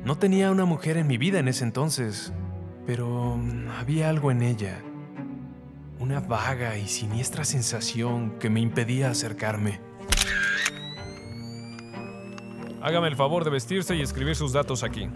No 0.04 0.18
tenía 0.18 0.50
una 0.50 0.66
mujer 0.66 0.98
en 0.98 1.06
mi 1.06 1.20
vida 1.20 1.38
en 1.38 1.48
ese 1.48 1.64
entonces, 1.64 2.34
pero 2.88 3.38
mm, 3.38 3.68
había 3.80 4.10
algo 4.10 4.32
en 4.32 4.42
ella. 4.42 4.82
Una 6.00 6.22
vaga 6.22 6.76
y 6.80 6.88
siniestra 6.88 7.46
sensación 7.46 8.40
que 8.40 8.50
me 8.50 8.62
impedía 8.62 9.12
acercarme. 9.12 9.80
Hágame 12.82 13.10
el 13.10 13.16
favor 13.16 13.44
de 13.44 13.52
vestirse 13.52 13.96
y 13.96 14.02
escribir 14.02 14.36
sus 14.36 14.54
datos 14.54 14.82
aquí. 14.82 15.08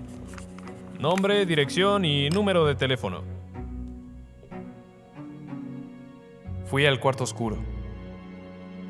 Nombre, 1.04 1.46
dirección 1.46 2.06
y 2.06 2.30
número 2.30 2.66
de 2.66 2.76
teléfono. 2.76 3.24
Fui 6.64 6.86
al 6.86 7.02
cuarto 7.02 7.26
oscuro. 7.26 7.58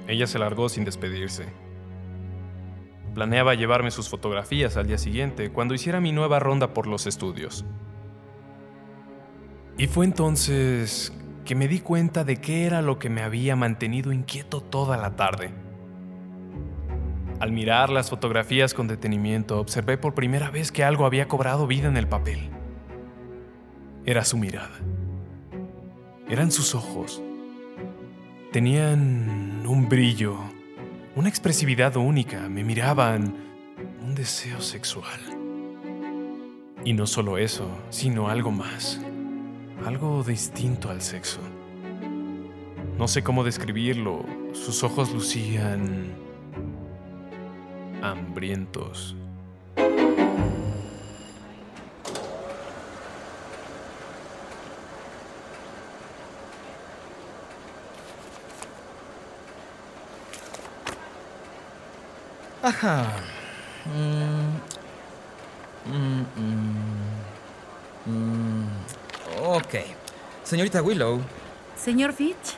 Ella 0.08 0.28
se 0.28 0.38
largó 0.38 0.70
sin 0.70 0.86
despedirse. 0.86 1.48
Planeaba 3.16 3.56
llevarme 3.56 3.90
sus 3.90 4.10
fotografías 4.10 4.78
al 4.78 4.86
día 4.86 5.00
siguiente, 5.00 5.52
cuando 5.52 5.74
hiciera 5.74 6.00
mi 6.02 6.12
nueva 6.12 6.38
ronda 6.38 6.76
por 6.76 6.86
los 6.86 7.08
estudios. 7.08 7.66
Y 9.80 9.88
fue 9.88 10.06
entonces 10.06 11.12
que 11.46 11.56
me 11.56 11.68
di 11.68 11.80
cuenta 11.80 12.24
de 12.24 12.40
qué 12.40 12.68
era 12.68 12.84
lo 12.84 13.00
que 13.00 13.10
me 13.10 13.24
había 13.24 13.56
mantenido 13.56 14.12
inquieto 14.12 14.62
toda 14.62 14.98
la 14.98 15.16
tarde. 15.16 15.63
Al 17.40 17.52
mirar 17.52 17.90
las 17.90 18.10
fotografías 18.10 18.74
con 18.74 18.88
detenimiento, 18.88 19.60
observé 19.60 19.98
por 19.98 20.14
primera 20.14 20.50
vez 20.50 20.72
que 20.72 20.84
algo 20.84 21.06
había 21.06 21.28
cobrado 21.28 21.68
vida 21.68 21.88
en 21.88 21.98
el 21.98 22.08
papel. 22.08 22.50
Era 24.06 24.24
su 24.24 24.38
mirada. 24.38 24.80
Eran 26.30 26.52
sus 26.52 26.76
ojos. 26.76 27.22
Tenían 28.52 29.66
un 29.66 29.90
brillo, 29.90 30.38
una 31.16 31.30
expresividad 31.30 31.98
única, 31.98 32.50
me 32.50 32.64
miraban 32.64 33.36
un 34.04 34.16
deseo 34.16 34.62
sexual. 34.62 35.20
Y 36.86 36.94
no 36.94 37.08
solo 37.08 37.38
eso, 37.38 37.68
sino 37.90 38.30
algo 38.30 38.52
más, 38.52 39.02
algo 39.86 40.24
distinto 40.24 40.90
al 40.90 41.02
sexo. 41.02 41.40
No 42.98 43.08
sé 43.08 43.24
cómo 43.24 43.44
describirlo, 43.44 44.26
sus 44.54 44.84
ojos 44.84 45.12
lucían 45.12 46.23
hambrientos. 48.04 49.16
Ajá. 62.62 63.08
Mm. 63.86 64.54
Mm, 65.92 66.26
mm. 66.38 66.74
Mm. 68.06 68.68
Ok. 69.48 69.76
Señorita 70.44 70.82
Willow, 70.82 71.22
Señor 71.78 72.14
Fitch, 72.14 72.56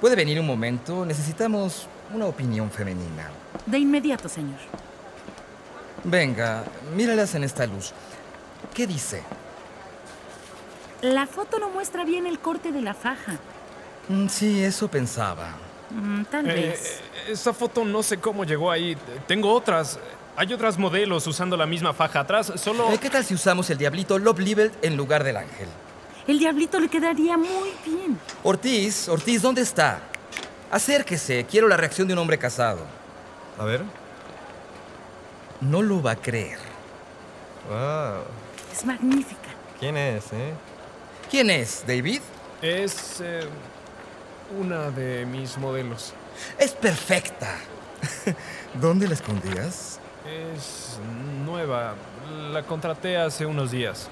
¿puede 0.00 0.16
venir 0.16 0.38
un 0.40 0.46
momento? 0.46 1.04
Necesitamos 1.06 1.88
una 2.14 2.26
opinión 2.26 2.70
femenina. 2.70 3.28
de 3.66 3.78
inmediato, 3.78 4.28
señor. 4.28 4.58
Venga, 6.04 6.64
míralas 6.94 7.34
en 7.34 7.44
esta 7.44 7.66
luz. 7.66 7.92
¿Qué 8.74 8.86
dice? 8.86 9.22
La 11.02 11.26
foto 11.26 11.58
no 11.58 11.68
muestra 11.70 12.04
bien 12.04 12.26
el 12.26 12.38
corte 12.38 12.72
de 12.72 12.80
la 12.80 12.94
faja. 12.94 13.32
Mm, 14.08 14.28
Sí, 14.28 14.62
eso 14.64 14.88
pensaba. 14.88 15.50
Mm, 15.90 16.22
tal 16.24 16.48
Eh, 16.50 16.54
vez. 16.70 17.00
esa 17.28 17.52
foto 17.52 17.84
no 17.84 18.02
sé 18.02 18.18
cómo 18.18 18.44
llegó 18.44 18.70
ahí. 18.70 18.96
Tengo 19.26 19.52
otras. 19.52 19.98
Hay 20.36 20.52
otras 20.52 20.78
modelos 20.78 21.26
usando 21.26 21.56
la 21.56 21.66
misma 21.66 21.92
faja 21.92 22.20
atrás. 22.20 22.52
Solo... 22.56 22.92
Eh, 22.92 22.98
¿Qué 22.98 23.10
tal 23.10 23.24
si 23.24 23.34
usamos 23.34 23.68
el 23.70 23.78
diablito 23.78 24.18
Love 24.18 24.38
Libel 24.38 24.72
en 24.82 24.96
lugar 24.96 25.24
del 25.24 25.36
ángel? 25.36 25.68
El 26.28 26.38
diablito 26.38 26.78
le 26.78 26.88
quedaría 26.88 27.36
muy 27.36 27.70
bien. 27.84 28.18
Ortiz, 28.44 29.08
Ortiz, 29.08 29.42
¿dónde 29.42 29.62
está? 29.62 30.00
Acérquese, 30.70 31.46
quiero 31.46 31.66
la 31.66 31.76
reacción 31.76 32.06
de 32.06 32.14
un 32.14 32.20
hombre 32.20 32.38
casado. 32.38 32.80
A 33.58 33.64
ver. 33.64 33.82
No 35.60 35.82
lo 35.82 36.02
va 36.02 36.12
a 36.12 36.16
creer. 36.16 36.58
Wow. 37.68 38.22
Es 38.72 38.84
magnífica. 38.84 39.48
¿Quién 39.80 39.96
es, 39.96 40.32
eh? 40.32 40.52
¿Quién 41.30 41.50
es, 41.50 41.84
David? 41.86 42.20
Es 42.60 43.20
eh, 43.20 43.40
una 44.58 44.90
de 44.90 45.24
mis 45.24 45.56
modelos. 45.56 46.12
Es 46.58 46.72
perfecta. 46.72 47.56
¿Dónde 48.74 49.08
la 49.08 49.14
escondías? 49.14 49.98
Es 50.26 50.98
nueva. 51.44 51.94
La 52.52 52.62
contraté 52.62 53.16
hace 53.16 53.46
unos 53.46 53.70
días. 53.70 54.08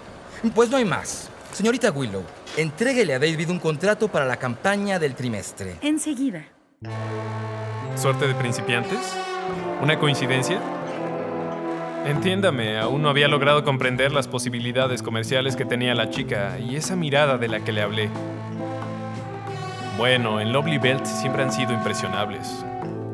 Pues 0.54 0.70
no 0.70 0.78
hay 0.78 0.84
más. 0.84 1.28
Señorita 1.52 1.90
Willow, 1.90 2.22
entréguele 2.56 3.14
a 3.14 3.18
David 3.18 3.50
un 3.50 3.58
contrato 3.58 4.08
para 4.08 4.26
la 4.26 4.36
campaña 4.36 4.98
del 4.98 5.14
trimestre. 5.14 5.76
Enseguida. 5.80 6.44
¿Suerte 7.96 8.28
de 8.28 8.34
principiantes? 8.34 8.98
¿Una 9.82 9.98
coincidencia? 9.98 10.60
Entiéndame, 12.06 12.78
aún 12.78 13.02
no 13.02 13.08
había 13.08 13.26
logrado 13.26 13.64
comprender 13.64 14.12
las 14.12 14.28
posibilidades 14.28 15.02
comerciales 15.02 15.56
que 15.56 15.64
tenía 15.64 15.94
la 15.94 16.10
chica 16.10 16.58
y 16.58 16.76
esa 16.76 16.94
mirada 16.94 17.36
de 17.38 17.48
la 17.48 17.60
que 17.60 17.72
le 17.72 17.82
hablé. 17.82 18.10
Bueno, 19.98 20.40
en 20.40 20.52
Lovely 20.52 20.78
Belt 20.78 21.04
siempre 21.06 21.42
han 21.42 21.50
sido 21.50 21.72
impresionables. 21.72 22.64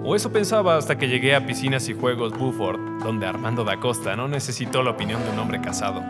O 0.05 0.17
eso 0.17 0.33
pensaba 0.33 0.77
hasta 0.77 0.99
que 0.99 1.07
llegué 1.07 1.35
a 1.35 1.47
Piscinas 1.47 1.89
y 1.89 1.95
Juegos 1.95 2.37
Buford, 2.37 3.05
donde 3.05 3.25
Armando 3.25 3.63
da 3.65 3.79
Costa 3.79 4.17
no 4.17 4.27
necesitó 4.27 4.83
la 4.83 4.91
opinión 4.91 5.23
de 5.23 5.31
un 5.31 5.39
hombre 5.39 5.61
casado. 5.61 6.03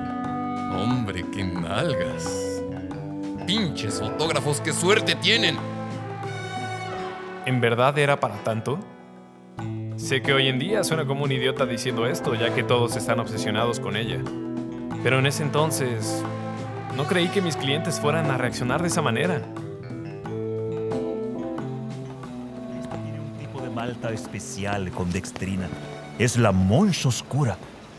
Hombre, 0.76 1.24
qué 1.32 1.44
nalgas. 1.44 2.62
Pinches 3.46 4.00
fotógrafos, 4.00 4.60
qué 4.60 4.72
suerte 4.72 5.14
tienen. 5.16 5.56
¿En 7.44 7.60
verdad 7.60 7.98
era 7.98 8.18
para 8.18 8.42
tanto? 8.42 8.78
Sé 9.96 10.22
que 10.22 10.32
hoy 10.32 10.48
en 10.48 10.58
día 10.58 10.82
suena 10.82 11.04
como 11.04 11.24
un 11.24 11.32
idiota 11.32 11.66
diciendo 11.66 12.06
esto, 12.06 12.34
ya 12.34 12.54
que 12.54 12.62
todos 12.62 12.96
están 12.96 13.20
obsesionados 13.20 13.80
con 13.80 13.96
ella. 13.96 14.18
Pero 15.02 15.18
en 15.18 15.26
ese 15.26 15.42
entonces, 15.42 16.22
no 16.96 17.06
creí 17.06 17.28
que 17.28 17.42
mis 17.42 17.56
clientes 17.56 18.00
fueran 18.00 18.30
a 18.30 18.38
reaccionar 18.38 18.80
de 18.80 18.88
esa 18.88 19.02
manera. 19.02 19.42
Tiene 23.02 23.20
un 23.20 23.32
tipo 23.38 23.60
de 23.60 23.70
malta 23.70 24.10
especial 24.10 24.90
con 24.90 25.10
dextrina. 25.12 25.68
Es 26.18 26.36
la 26.36 26.52
Monch 26.52 27.06
Oscura, 27.06 27.56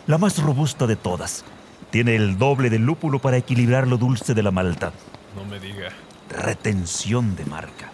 la 0.08 0.18
más 0.18 0.42
robusta 0.42 0.88
de 0.88 0.96
todas. 0.96 1.46
Tiene 1.94 2.16
el 2.16 2.40
doble 2.40 2.72
de 2.72 2.80
lúpulo 2.80 3.20
para 3.20 3.38
equilibrar 3.38 3.88
lo 3.88 3.98
dulce 3.98 4.34
de 4.34 4.42
la 4.42 4.50
malta. 4.50 4.92
No 5.36 5.46
me 5.46 5.60
diga. 5.60 5.90
Retención 6.28 7.36
de 7.36 7.46
marca. 7.46 7.92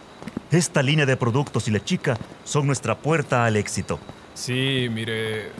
Esta 0.52 0.82
línea 0.82 1.06
de 1.06 1.18
productos 1.18 1.68
y 1.68 1.72
la 1.72 1.84
chica 1.84 2.18
son 2.46 2.66
nuestra 2.66 2.98
puerta 2.98 3.44
al 3.44 3.58
éxito. 3.58 4.00
Sí, 4.36 4.88
mire, 4.90 5.52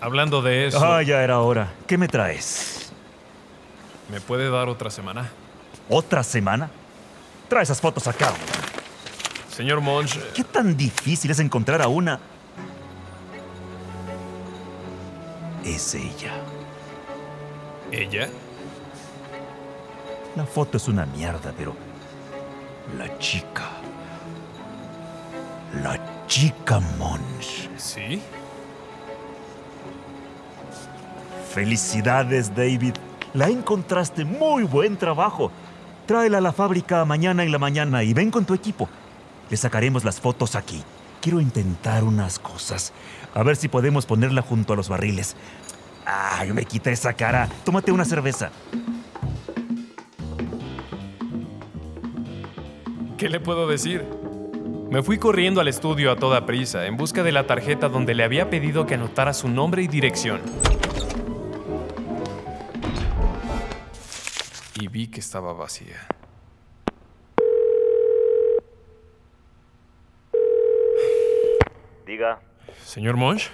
hablando 0.00 0.40
de 0.40 0.68
eso, 0.68 0.78
Ah, 0.84 1.02
ya 1.02 1.24
era 1.24 1.40
hora. 1.40 1.72
¿Qué 1.88 1.98
me 1.98 2.06
traes? 2.06 2.92
¿me 4.08 4.20
puede 4.20 4.48
dar 4.50 4.68
otra 4.68 4.88
semana? 4.88 5.28
¿Otra 5.88 6.22
semana? 6.22 6.70
Trae 7.48 7.64
esas 7.64 7.80
fotos 7.80 8.06
acá. 8.06 8.32
Señor 9.50 9.80
Monch, 9.80 10.16
¿Qué 10.32 10.44
tan 10.44 10.76
difícil 10.76 11.28
es 11.32 11.40
encontrar 11.40 11.82
a 11.82 11.88
una? 11.88 12.20
Es 15.64 15.96
ella. 15.96 16.34
¿Ella? 17.90 18.28
La 20.36 20.44
foto 20.44 20.76
es 20.76 20.88
una 20.88 21.06
mierda, 21.06 21.52
pero 21.56 21.74
la 22.98 23.18
chica. 23.18 23.64
La 25.82 26.26
chica 26.26 26.80
Monch. 26.98 27.68
¿Sí? 27.76 28.20
Felicidades, 31.52 32.54
David. 32.54 32.94
La 33.32 33.48
encontraste. 33.48 34.24
Muy 34.24 34.64
buen 34.64 34.96
trabajo. 34.96 35.50
Tráela 36.06 36.38
a 36.38 36.40
la 36.40 36.52
fábrica 36.52 37.04
mañana 37.04 37.44
en 37.44 37.52
la 37.52 37.58
mañana 37.58 38.02
y 38.02 38.12
ven 38.12 38.30
con 38.30 38.44
tu 38.44 38.54
equipo. 38.54 38.88
Le 39.50 39.56
sacaremos 39.56 40.04
las 40.04 40.20
fotos 40.20 40.56
aquí. 40.56 40.82
Quiero 41.20 41.40
intentar 41.40 42.04
unas 42.04 42.38
cosas. 42.38 42.92
A 43.34 43.42
ver 43.42 43.56
si 43.56 43.68
podemos 43.68 44.04
ponerla 44.04 44.42
junto 44.42 44.72
a 44.72 44.76
los 44.76 44.88
barriles. 44.88 45.36
Ay, 46.06 46.52
me 46.52 46.64
quita 46.64 46.90
esa 46.90 47.12
cara. 47.14 47.48
Tómate 47.64 47.92
una 47.92 48.04
cerveza. 48.04 48.50
¿Qué 53.16 53.28
le 53.28 53.40
puedo 53.40 53.66
decir? 53.66 54.04
Me 54.90 55.02
fui 55.02 55.18
corriendo 55.18 55.60
al 55.60 55.68
estudio 55.68 56.12
a 56.12 56.16
toda 56.16 56.46
prisa 56.46 56.86
en 56.86 56.96
busca 56.96 57.22
de 57.22 57.32
la 57.32 57.46
tarjeta 57.46 57.88
donde 57.88 58.14
le 58.14 58.22
había 58.22 58.50
pedido 58.50 58.86
que 58.86 58.94
anotara 58.94 59.32
su 59.32 59.48
nombre 59.48 59.82
y 59.82 59.88
dirección. 59.88 60.40
Y 64.78 64.88
vi 64.88 65.08
que 65.08 65.20
estaba 65.20 65.52
vacía. 65.52 66.06
Diga. 72.06 72.40
Señor 72.84 73.16
Monch, 73.16 73.50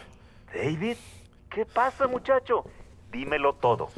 David, 0.53 0.97
¿qué 1.51 1.65
pasa, 1.67 2.07
muchacho? 2.07 2.65
Dímelo 3.13 3.55
todo. 3.55 3.89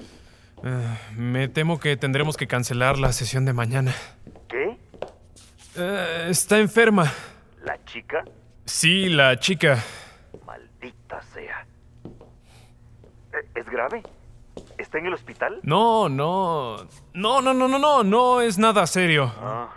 eh, 0.65 0.99
me 1.17 1.49
temo 1.49 1.79
que 1.79 1.97
tendremos 1.97 2.37
que 2.37 2.47
cancelar 2.47 2.99
la 2.99 3.13
sesión 3.13 3.45
de 3.45 3.53
mañana. 3.53 3.95
¿Qué? 4.49 4.77
Eh, 5.77 6.27
está 6.31 6.59
enferma. 6.59 7.13
¿La 7.65 7.83
chica? 7.85 8.25
Sí, 8.65 9.09
la 9.09 9.39
chica. 9.39 9.79
Maldita 10.47 11.21
sea. 11.35 11.67
¿Es 13.55 13.67
grave? 13.67 14.03
¿Está 14.79 14.99
en 14.99 15.07
el 15.07 15.15
hospital? 15.15 15.61
No, 15.63 16.09
no. 16.09 16.77
No, 17.15 17.41
no, 17.41 17.55
no, 17.55 17.69
no, 17.69 17.79
no. 17.79 18.03
No 18.05 18.41
es 18.41 18.59
nada 18.59 18.87
serio. 18.87 19.33
Ah. 19.39 19.69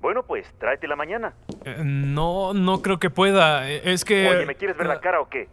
Bueno, 0.00 0.22
pues 0.22 0.46
tráetela 0.58 0.96
mañana. 0.96 1.34
Eh, 1.64 1.82
no, 1.82 2.52
no 2.52 2.82
creo 2.82 2.98
que 2.98 3.10
pueda. 3.10 3.68
Es 3.68 4.04
que. 4.04 4.28
Oye, 4.28 4.46
¿me 4.46 4.54
quieres 4.54 4.76
ver 4.76 4.86
la 4.86 5.00
cara 5.00 5.20
o 5.20 5.28
qué? 5.28 5.48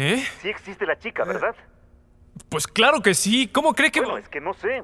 ¿Eh? 0.00 0.24
Sí 0.40 0.48
existe 0.48 0.86
la 0.86 0.98
chica, 0.98 1.24
¿verdad? 1.24 1.54
Pues 2.48 2.66
claro 2.66 3.02
que 3.02 3.12
sí. 3.12 3.48
¿Cómo 3.48 3.74
cree 3.74 3.90
que.? 3.90 4.00
Bueno, 4.00 4.16
es 4.16 4.30
que 4.30 4.40
no 4.40 4.54
sé. 4.54 4.80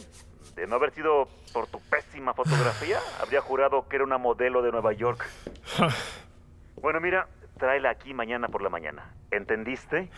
De 0.55 0.67
no 0.67 0.77
haber 0.77 0.93
sido 0.93 1.27
por 1.55 1.67
tu 1.69 1.81
pésima 1.81 2.35
fotografía, 2.35 2.99
habría 3.23 3.41
jurado 3.41 3.89
que 3.89 3.97
era 3.97 4.05
una 4.05 4.19
modelo 4.19 4.61
de 4.61 4.73
Nueva 4.73 4.93
York. 4.93 5.27
Bueno, 6.79 7.01
mira, 7.01 7.27
tráela 7.59 7.89
aquí 7.89 8.13
mañana 8.13 8.49
por 8.49 8.61
la 8.61 8.69
mañana. 8.69 9.11
¿Entendiste? 9.31 10.11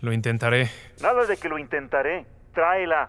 Lo 0.00 0.12
intentaré. 0.12 0.68
Nada 1.00 1.24
de 1.24 1.36
que 1.36 1.48
lo 1.48 1.58
intentaré. 1.58 2.26
Tráela. 2.52 3.08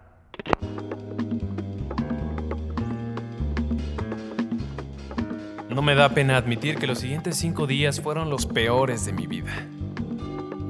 No 5.69 5.82
me 5.82 5.95
da 5.95 6.10
pena 6.10 6.38
admitir 6.38 6.77
que 6.77 6.86
los 6.86 6.99
siguientes 6.99 7.36
cinco 7.36 7.65
días 7.65 7.99
fueron 7.99 8.29
los 8.29 8.45
peores 8.45 9.05
de 9.05 9.12
mi 9.12 9.25
vida. 9.25 9.51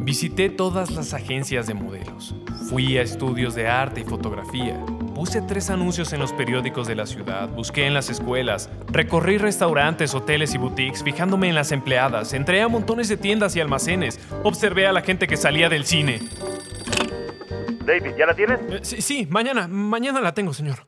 Visité 0.01 0.49
todas 0.49 0.91
las 0.91 1.13
agencias 1.13 1.67
de 1.67 1.73
modelos. 1.73 2.33
Fui 2.69 2.97
a 2.97 3.01
estudios 3.01 3.53
de 3.53 3.67
arte 3.67 3.99
y 3.99 4.03
fotografía. 4.05 4.81
Puse 5.13 5.41
tres 5.41 5.69
anuncios 5.69 6.13
en 6.13 6.19
los 6.21 6.31
periódicos 6.31 6.87
de 6.87 6.95
la 6.95 7.05
ciudad. 7.05 7.49
Busqué 7.49 7.85
en 7.85 7.93
las 7.93 8.09
escuelas. 8.09 8.69
Recorrí 8.87 9.37
restaurantes, 9.37 10.15
hoteles 10.15 10.55
y 10.55 10.57
boutiques, 10.57 11.03
fijándome 11.03 11.49
en 11.49 11.55
las 11.55 11.73
empleadas. 11.73 12.33
Entré 12.33 12.61
a 12.61 12.69
montones 12.69 13.09
de 13.09 13.17
tiendas 13.17 13.57
y 13.57 13.59
almacenes. 13.59 14.21
Observé 14.43 14.87
a 14.87 14.93
la 14.93 15.01
gente 15.01 15.27
que 15.27 15.35
salía 15.35 15.67
del 15.67 15.85
cine. 15.85 16.21
David, 17.85 18.11
¿ya 18.17 18.25
la 18.25 18.35
tienes? 18.35 18.59
Eh, 18.69 18.79
sí, 18.83 19.01
sí, 19.01 19.27
mañana, 19.29 19.67
mañana 19.67 20.21
la 20.21 20.33
tengo, 20.33 20.53
señor. 20.53 20.87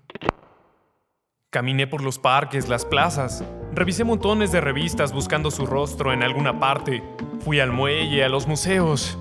Caminé 1.49 1.85
por 1.85 2.01
los 2.01 2.17
parques, 2.17 2.69
las 2.69 2.85
plazas. 2.85 3.43
Revisé 3.73 4.03
montones 4.03 4.51
de 4.51 4.59
revistas 4.59 5.13
buscando 5.13 5.49
su 5.49 5.65
rostro 5.65 6.11
en 6.11 6.23
alguna 6.23 6.59
parte. 6.59 7.01
Fui 7.39 7.61
al 7.61 7.71
muelle, 7.71 8.23
a 8.23 8.29
los 8.29 8.45
museos. 8.45 9.17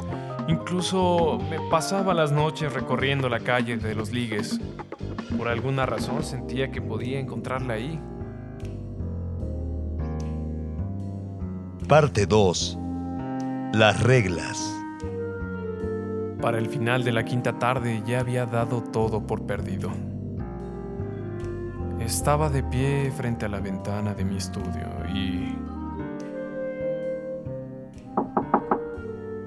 Incluso 0.48 1.38
me 1.48 1.58
pasaba 1.70 2.14
las 2.14 2.32
noches 2.32 2.72
recorriendo 2.72 3.28
la 3.28 3.38
calle 3.38 3.76
de 3.76 3.94
los 3.94 4.10
ligues. 4.10 4.60
Por 5.38 5.46
alguna 5.46 5.86
razón 5.86 6.24
sentía 6.24 6.72
que 6.72 6.82
podía 6.82 7.20
encontrarla 7.20 7.74
ahí. 7.74 8.00
Parte 11.86 12.26
2. 12.26 12.78
Las 13.72 14.02
reglas. 14.02 14.76
Para 16.40 16.58
el 16.58 16.68
final 16.68 17.04
de 17.04 17.12
la 17.12 17.24
quinta 17.24 17.58
tarde 17.60 18.02
ya 18.04 18.18
había 18.18 18.46
dado 18.46 18.82
todo 18.82 19.24
por 19.24 19.46
perdido. 19.46 19.92
Estaba 22.00 22.48
de 22.48 22.62
pie 22.62 23.10
frente 23.10 23.44
a 23.44 23.48
la 23.48 23.60
ventana 23.60 24.14
de 24.14 24.24
mi 24.24 24.36
estudio 24.36 24.88
y... 25.14 25.54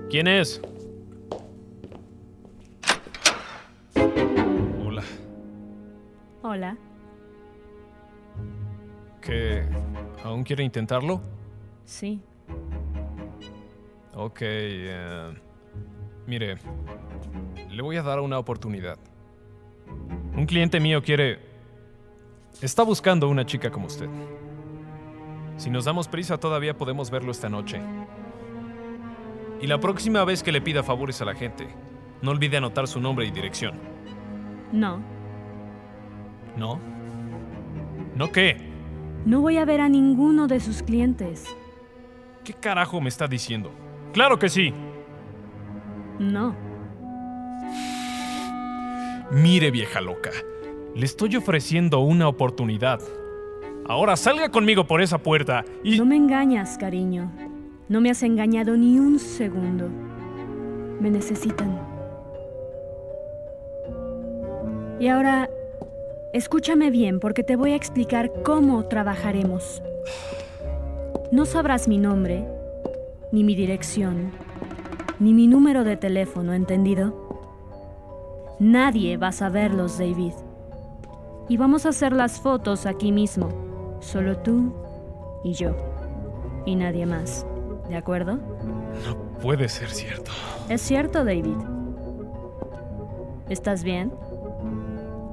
¿Quién 0.10 0.28
es? 0.28 0.62
Hola. 4.86 5.04
Hola. 6.44 6.78
¿Qué? 9.20 9.64
¿Aún 10.24 10.44
quiere 10.44 10.64
intentarlo? 10.64 11.22
Sí. 11.86 12.22
Ok. 14.14 14.40
eh, 14.42 15.34
mire, 16.28 16.58
le 17.70 17.82
voy 17.82 17.98
a 17.98 18.04
dar 18.04 18.20
una 18.20 18.38
oportunidad. 18.38 19.00
Un 20.36 20.46
cliente 20.46 20.80
mío 20.80 21.02
quiere... 21.02 21.53
Está 22.62 22.84
buscando 22.84 23.28
una 23.30 23.46
chica 23.46 23.72
como 23.72 23.88
usted. 23.88 24.10
Si 25.58 25.70
nos 25.70 25.86
damos 25.86 26.08
prisa 26.08 26.38
todavía 26.38 26.78
podemos 26.78 27.10
verlo 27.10 27.32
esta 27.32 27.50
noche. 27.50 27.80
Y 29.62 29.68
la 29.68 29.80
próxima 29.80 30.24
vez 30.26 30.44
que 30.44 30.52
le 30.52 30.62
pida 30.62 30.84
favores 30.84 31.22
a 31.22 31.26
la 31.26 31.36
gente, 31.36 31.68
no 32.22 32.32
olvide 32.32 32.58
anotar 32.58 32.88
su 32.88 33.00
nombre 33.00 33.26
y 33.26 33.32
dirección. 33.32 33.80
No. 34.72 35.00
¿No? 36.58 36.80
¿No 38.16 38.32
qué? 38.32 38.58
No 39.26 39.42
voy 39.42 39.58
a 39.58 39.66
ver 39.66 39.82
a 39.82 39.90
ninguno 39.90 40.48
de 40.48 40.60
sus 40.60 40.84
clientes. 40.84 41.46
¿Qué 42.44 42.54
carajo 42.54 43.00
me 43.00 43.10
está 43.10 43.28
diciendo? 43.28 43.72
¡Claro 44.12 44.38
que 44.38 44.50
sí! 44.50 44.74
No. 46.20 46.56
Mire, 49.32 49.72
vieja 49.72 50.02
loca, 50.02 50.32
le 50.96 51.06
estoy 51.06 51.36
ofreciendo 51.36 52.00
una 52.00 52.28
oportunidad. 52.28 53.02
Ahora 53.86 54.16
salga 54.16 54.50
conmigo 54.50 54.86
por 54.86 55.02
esa 55.02 55.18
puerta 55.18 55.66
y... 55.84 55.98
No 55.98 56.06
me 56.06 56.16
engañas, 56.16 56.78
cariño. 56.78 57.32
No 57.90 58.00
me 58.00 58.10
has 58.10 58.24
engañado 58.24 58.78
ni 58.78 59.00
un 59.00 59.20
segundo. 59.20 59.90
Me 61.00 61.10
necesitan. 61.10 61.80
Y 65.00 65.08
ahora, 65.08 65.50
escúchame 66.32 66.92
bien 66.92 67.20
porque 67.20 67.44
te 67.44 67.56
voy 67.56 67.72
a 67.72 67.76
explicar 67.76 68.32
cómo 68.44 68.86
trabajaremos. 68.86 69.82
No 71.32 71.46
sabrás 71.46 71.88
mi 71.88 71.98
nombre, 71.98 72.48
ni 73.32 73.44
mi 73.44 73.56
dirección, 73.56 74.32
ni 75.20 75.34
mi 75.34 75.48
número 75.48 75.84
de 75.84 75.98
teléfono, 75.98 76.54
¿entendido? 76.54 77.24
Nadie 78.60 79.18
va 79.18 79.30
a 79.30 79.32
saberlos, 79.32 79.98
David. 79.98 80.34
Y 81.50 81.58
vamos 81.58 81.86
a 81.86 81.90
hacer 81.90 82.14
las 82.14 82.40
fotos 82.40 82.86
aquí 82.86 83.12
mismo, 83.12 83.98
solo 84.00 84.38
tú 84.38 84.74
y 85.44 85.54
yo, 85.54 85.76
y 86.66 86.76
nadie 86.76 87.06
más. 87.06 87.46
¿De 87.90 87.96
acuerdo? 87.96 88.38
No 89.06 89.40
puede 89.42 89.68
ser 89.68 89.90
cierto. 89.90 90.32
Es 90.70 90.82
cierto, 90.82 91.26
David. 91.26 91.58
¿Estás 93.50 93.84
bien? 93.84 94.14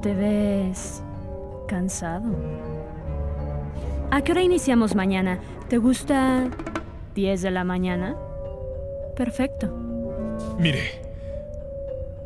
Te 0.02 0.14
ves 0.14 1.02
cansado. 1.68 2.34
¿A 4.10 4.22
qué 4.22 4.32
hora 4.32 4.42
iniciamos 4.42 4.96
mañana? 4.96 5.38
¿Te 5.68 5.78
gusta 5.78 6.48
10 7.14 7.42
de 7.42 7.50
la 7.52 7.62
mañana? 7.62 8.16
Perfecto. 9.14 9.68
Mire, 10.58 11.00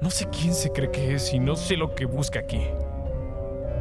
no 0.00 0.08
sé 0.08 0.26
quién 0.30 0.54
se 0.54 0.70
cree 0.70 0.90
que 0.90 1.14
es 1.14 1.34
y 1.34 1.38
no 1.38 1.56
sé 1.56 1.76
lo 1.76 1.94
que 1.94 2.06
busca 2.06 2.38
aquí. 2.38 2.62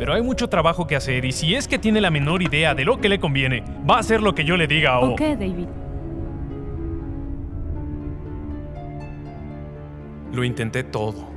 Pero 0.04 0.16
hay 0.16 0.22
mucho 0.22 0.50
trabajo 0.50 0.86
que 0.86 0.98
hacer 0.98 1.24
y 1.24 1.32
si 1.32 1.56
es 1.56 1.66
que 1.66 1.80
tiene 1.80 2.02
la 2.02 2.12
menor 2.12 2.44
idea 2.44 2.76
de 2.76 2.84
lo 2.84 3.00
que 3.00 3.08
le 3.08 3.22
conviene, 3.22 3.64
va 3.90 3.96
a 3.96 4.00
hacer 4.00 4.22
lo 4.22 4.36
que 4.36 4.44
yo 4.44 4.58
le 4.58 4.68
diga 4.68 5.00
o... 5.00 5.14
¿O 5.14 5.16
qué, 5.16 5.38
David? 5.38 5.70
Lo 10.34 10.44
intenté 10.44 10.84
todo. 10.84 11.30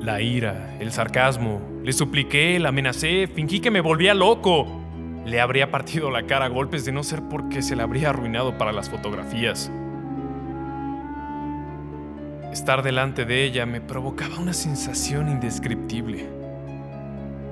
La 0.00 0.20
ira, 0.20 0.76
el 0.80 0.90
sarcasmo, 0.90 1.60
le 1.84 1.92
supliqué, 1.92 2.58
la 2.58 2.70
amenacé, 2.70 3.28
fingí 3.28 3.60
que 3.60 3.70
me 3.70 3.80
volvía 3.80 4.14
loco. 4.14 4.66
Le 5.24 5.40
habría 5.40 5.70
partido 5.70 6.10
la 6.10 6.26
cara 6.26 6.46
a 6.46 6.48
golpes 6.48 6.84
de 6.84 6.90
no 6.90 7.04
ser 7.04 7.22
porque 7.30 7.62
se 7.62 7.76
la 7.76 7.84
habría 7.84 8.10
arruinado 8.10 8.58
para 8.58 8.72
las 8.72 8.90
fotografías. 8.90 9.70
Estar 12.52 12.82
delante 12.82 13.24
de 13.24 13.44
ella 13.44 13.64
me 13.64 13.80
provocaba 13.80 14.40
una 14.40 14.54
sensación 14.54 15.28
indescriptible. 15.28 16.39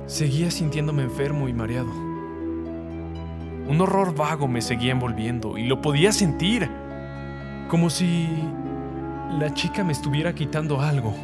Seguía 0.09 0.51
sintiéndome 0.51 1.03
enfermo 1.03 1.49
y 1.51 1.53
mareado. 1.53 1.91
Un 3.69 3.79
horror 3.79 4.15
vago 4.15 4.49
me 4.49 4.63
seguía 4.63 4.93
envolviendo 4.93 5.59
y 5.59 5.67
lo 5.67 5.83
podía 5.83 6.13
sentir. 6.13 6.67
Como 7.69 7.91
si 7.91 8.27
la 9.39 9.53
chica 9.53 9.85
me 9.85 9.93
estuviera 9.93 10.35
quitando 10.35 10.81
algo. 10.81 11.15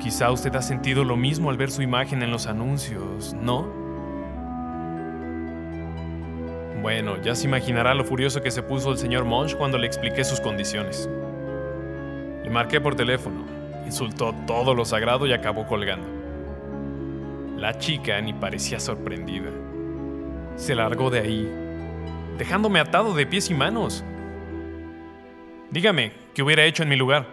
Quizá 0.00 0.32
usted 0.32 0.52
ha 0.56 0.62
sentido 0.62 1.04
lo 1.04 1.16
mismo 1.16 1.48
al 1.50 1.56
ver 1.56 1.70
su 1.70 1.80
imagen 1.80 2.24
en 2.24 2.32
los 2.32 2.48
anuncios, 2.48 3.34
¿no? 3.34 3.68
Bueno, 6.82 7.22
ya 7.22 7.36
se 7.36 7.46
imaginará 7.46 7.94
lo 7.94 8.04
furioso 8.04 8.42
que 8.42 8.50
se 8.50 8.64
puso 8.64 8.90
el 8.90 8.98
señor 8.98 9.24
Monch 9.24 9.54
cuando 9.54 9.78
le 9.78 9.86
expliqué 9.86 10.24
sus 10.24 10.40
condiciones. 10.40 11.08
Le 12.42 12.50
marqué 12.50 12.80
por 12.80 12.96
teléfono, 12.96 13.44
insultó 13.86 14.34
todo 14.44 14.74
lo 14.74 14.84
sagrado 14.84 15.24
y 15.28 15.32
acabó 15.32 15.68
colgando. 15.68 16.19
La 17.60 17.78
chica 17.78 18.18
ni 18.22 18.32
parecía 18.32 18.80
sorprendida. 18.80 19.50
Se 20.56 20.74
largó 20.74 21.10
de 21.10 21.20
ahí, 21.20 21.46
dejándome 22.38 22.80
atado 22.80 23.12
de 23.12 23.26
pies 23.26 23.50
y 23.50 23.54
manos. 23.54 24.02
Dígame, 25.70 26.14
¿qué 26.34 26.42
hubiera 26.42 26.64
hecho 26.64 26.84
en 26.84 26.88
mi 26.88 26.96
lugar? 26.96 27.26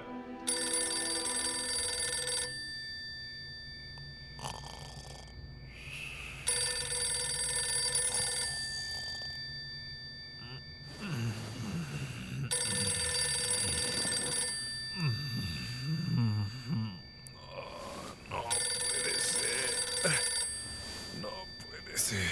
No 18.30 18.44
puede 18.44 19.20
ser. 19.20 19.58
No 21.22 21.30
puede 21.66 21.98
ser. 21.98 22.28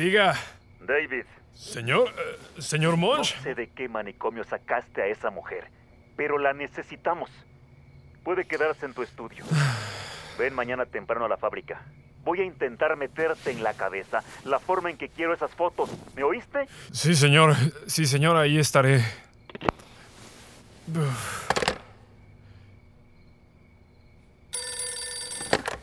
Diga, 0.00 0.34
David, 0.80 1.26
señor, 1.52 2.08
eh, 2.08 2.62
señor 2.62 2.92
no 2.92 2.96
Monch. 3.06 3.38
sé 3.42 3.54
de 3.54 3.68
qué 3.68 3.86
manicomio 3.86 4.44
sacaste 4.44 5.02
a 5.02 5.06
esa 5.08 5.28
mujer, 5.28 5.68
pero 6.16 6.38
la 6.38 6.54
necesitamos. 6.54 7.28
Puede 8.24 8.46
quedarse 8.46 8.86
en 8.86 8.94
tu 8.94 9.02
estudio. 9.02 9.44
Ven 10.38 10.54
mañana 10.54 10.86
temprano 10.86 11.26
a 11.26 11.28
la 11.28 11.36
fábrica. 11.36 11.82
Voy 12.24 12.40
a 12.40 12.44
intentar 12.44 12.96
meterte 12.96 13.50
en 13.50 13.62
la 13.62 13.74
cabeza 13.74 14.24
la 14.46 14.58
forma 14.58 14.88
en 14.88 14.96
que 14.96 15.10
quiero 15.10 15.34
esas 15.34 15.50
fotos. 15.50 15.90
¿Me 16.16 16.22
oíste? 16.22 16.66
Sí, 16.92 17.14
señor. 17.14 17.54
Sí, 17.86 18.06
señor, 18.06 18.38
ahí 18.38 18.58
estaré. 18.58 19.04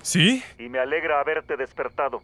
¿Sí? 0.02 0.44
Y 0.58 0.70
me 0.70 0.80
alegra 0.80 1.20
haberte 1.20 1.56
despertado. 1.56 2.24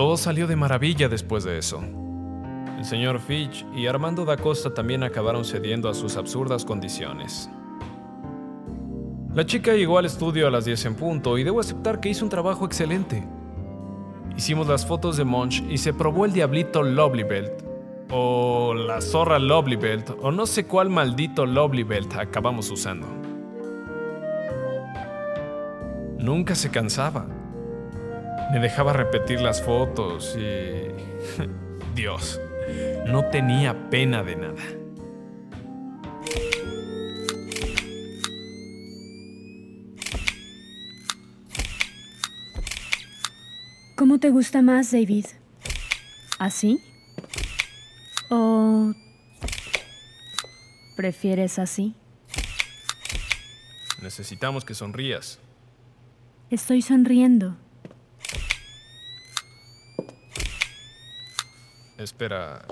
Todo 0.00 0.16
salió 0.16 0.46
de 0.46 0.56
maravilla 0.56 1.10
después 1.10 1.44
de 1.44 1.58
eso. 1.58 1.84
El 2.78 2.86
señor 2.86 3.20
Fitch 3.20 3.66
y 3.76 3.86
Armando 3.86 4.24
da 4.24 4.38
Costa 4.38 4.72
también 4.72 5.02
acabaron 5.02 5.44
cediendo 5.44 5.90
a 5.90 5.94
sus 5.94 6.16
absurdas 6.16 6.64
condiciones. 6.64 7.50
La 9.34 9.44
chica 9.44 9.74
llegó 9.74 9.98
al 9.98 10.06
estudio 10.06 10.46
a 10.46 10.50
las 10.50 10.64
10 10.64 10.86
en 10.86 10.94
punto 10.94 11.36
y 11.36 11.44
debo 11.44 11.60
aceptar 11.60 12.00
que 12.00 12.08
hizo 12.08 12.24
un 12.24 12.30
trabajo 12.30 12.64
excelente. 12.64 13.28
Hicimos 14.38 14.66
las 14.68 14.86
fotos 14.86 15.18
de 15.18 15.24
Monch 15.24 15.62
y 15.68 15.76
se 15.76 15.92
probó 15.92 16.24
el 16.24 16.32
diablito 16.32 16.82
Lovely 16.82 17.24
Belt, 17.24 17.62
o 18.10 18.72
la 18.72 19.02
zorra 19.02 19.38
Lovely 19.38 19.76
Belt, 19.76 20.12
o 20.22 20.32
no 20.32 20.46
sé 20.46 20.64
cuál 20.64 20.88
maldito 20.88 21.44
Lovely 21.44 21.82
Belt 21.82 22.14
acabamos 22.14 22.70
usando. 22.70 23.06
Nunca 26.18 26.54
se 26.54 26.70
cansaba. 26.70 27.26
Me 28.52 28.58
dejaba 28.58 28.92
repetir 28.92 29.40
las 29.40 29.62
fotos 29.62 30.36
y... 30.36 30.88
Dios, 31.94 32.40
no 33.06 33.28
tenía 33.30 33.90
pena 33.90 34.22
de 34.22 34.36
nada. 34.36 34.62
¿Cómo 43.96 44.18
te 44.18 44.30
gusta 44.30 44.62
más, 44.62 44.90
David? 44.90 45.26
¿Así? 46.38 46.80
¿O 48.30 48.92
prefieres 50.96 51.58
así? 51.58 51.94
Necesitamos 54.02 54.64
que 54.64 54.74
sonrías. 54.74 55.38
Estoy 56.50 56.82
sonriendo. 56.82 57.56
Espera, 62.00 62.62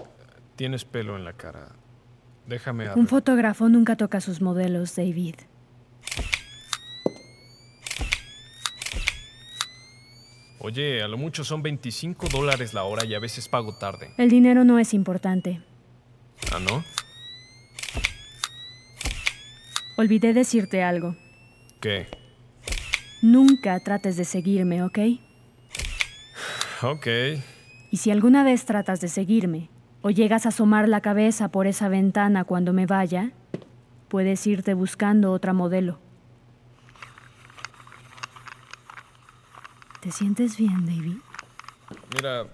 tienes 0.57 0.87
pelo 0.87 1.15
en 1.15 1.25
la 1.25 1.35
cara. 1.35 1.69
Déjame 2.47 2.91
Un 2.95 3.07
fotógrafo 3.07 3.69
nunca 3.69 3.95
toca 3.95 4.23
sus 4.23 4.41
modelos, 4.41 4.97
David. 4.97 5.35
Oye, 10.61 11.03
a 11.03 11.09
lo 11.09 11.19
mucho 11.19 11.45
son 11.45 11.63
25 11.63 12.29
dólares 12.29 12.73
la 12.73 12.85
hora 12.85 13.05
y 13.05 13.15
a 13.15 13.19
veces 13.19 13.49
pago 13.49 13.77
tarde. 13.77 14.15
El 14.17 14.31
dinero 14.31 14.65
no 14.65 14.79
es 14.79 14.95
importante. 14.95 15.61
¿Ah, 16.51 16.59
no? 16.59 16.83
Olvidé 19.99 20.33
decirte 20.33 20.83
algo. 20.83 21.15
¿Qué? 21.81 22.07
Nunca 23.21 23.79
trates 23.81 24.17
de 24.17 24.25
seguirme, 24.25 24.83
¿ok? 24.83 24.99
Ok. 26.83 27.07
Y 27.91 27.99
si 27.99 28.11
alguna 28.11 28.45
vez 28.45 28.65
tratas 28.65 29.01
de 29.01 29.09
seguirme 29.09 29.71
o 30.03 30.11
llegas 30.11 30.47
a 30.47 30.51
asomar 30.51 30.89
la 30.89 31.01
cabeza 31.01 31.49
por 31.49 31.67
esa 31.67 31.89
ventana 31.89 32.45
cuando 32.45 32.73
me 32.73 32.87
vaya, 32.87 33.33
puedes 34.09 34.47
irte 34.47 34.75
buscando 34.75 35.33
otra 35.33 35.53
modelo. 35.53 35.99
¿Te 40.01 40.13
sientes 40.13 40.57
bien, 40.57 40.87
David? 40.87 41.17
Mira, 42.15 42.47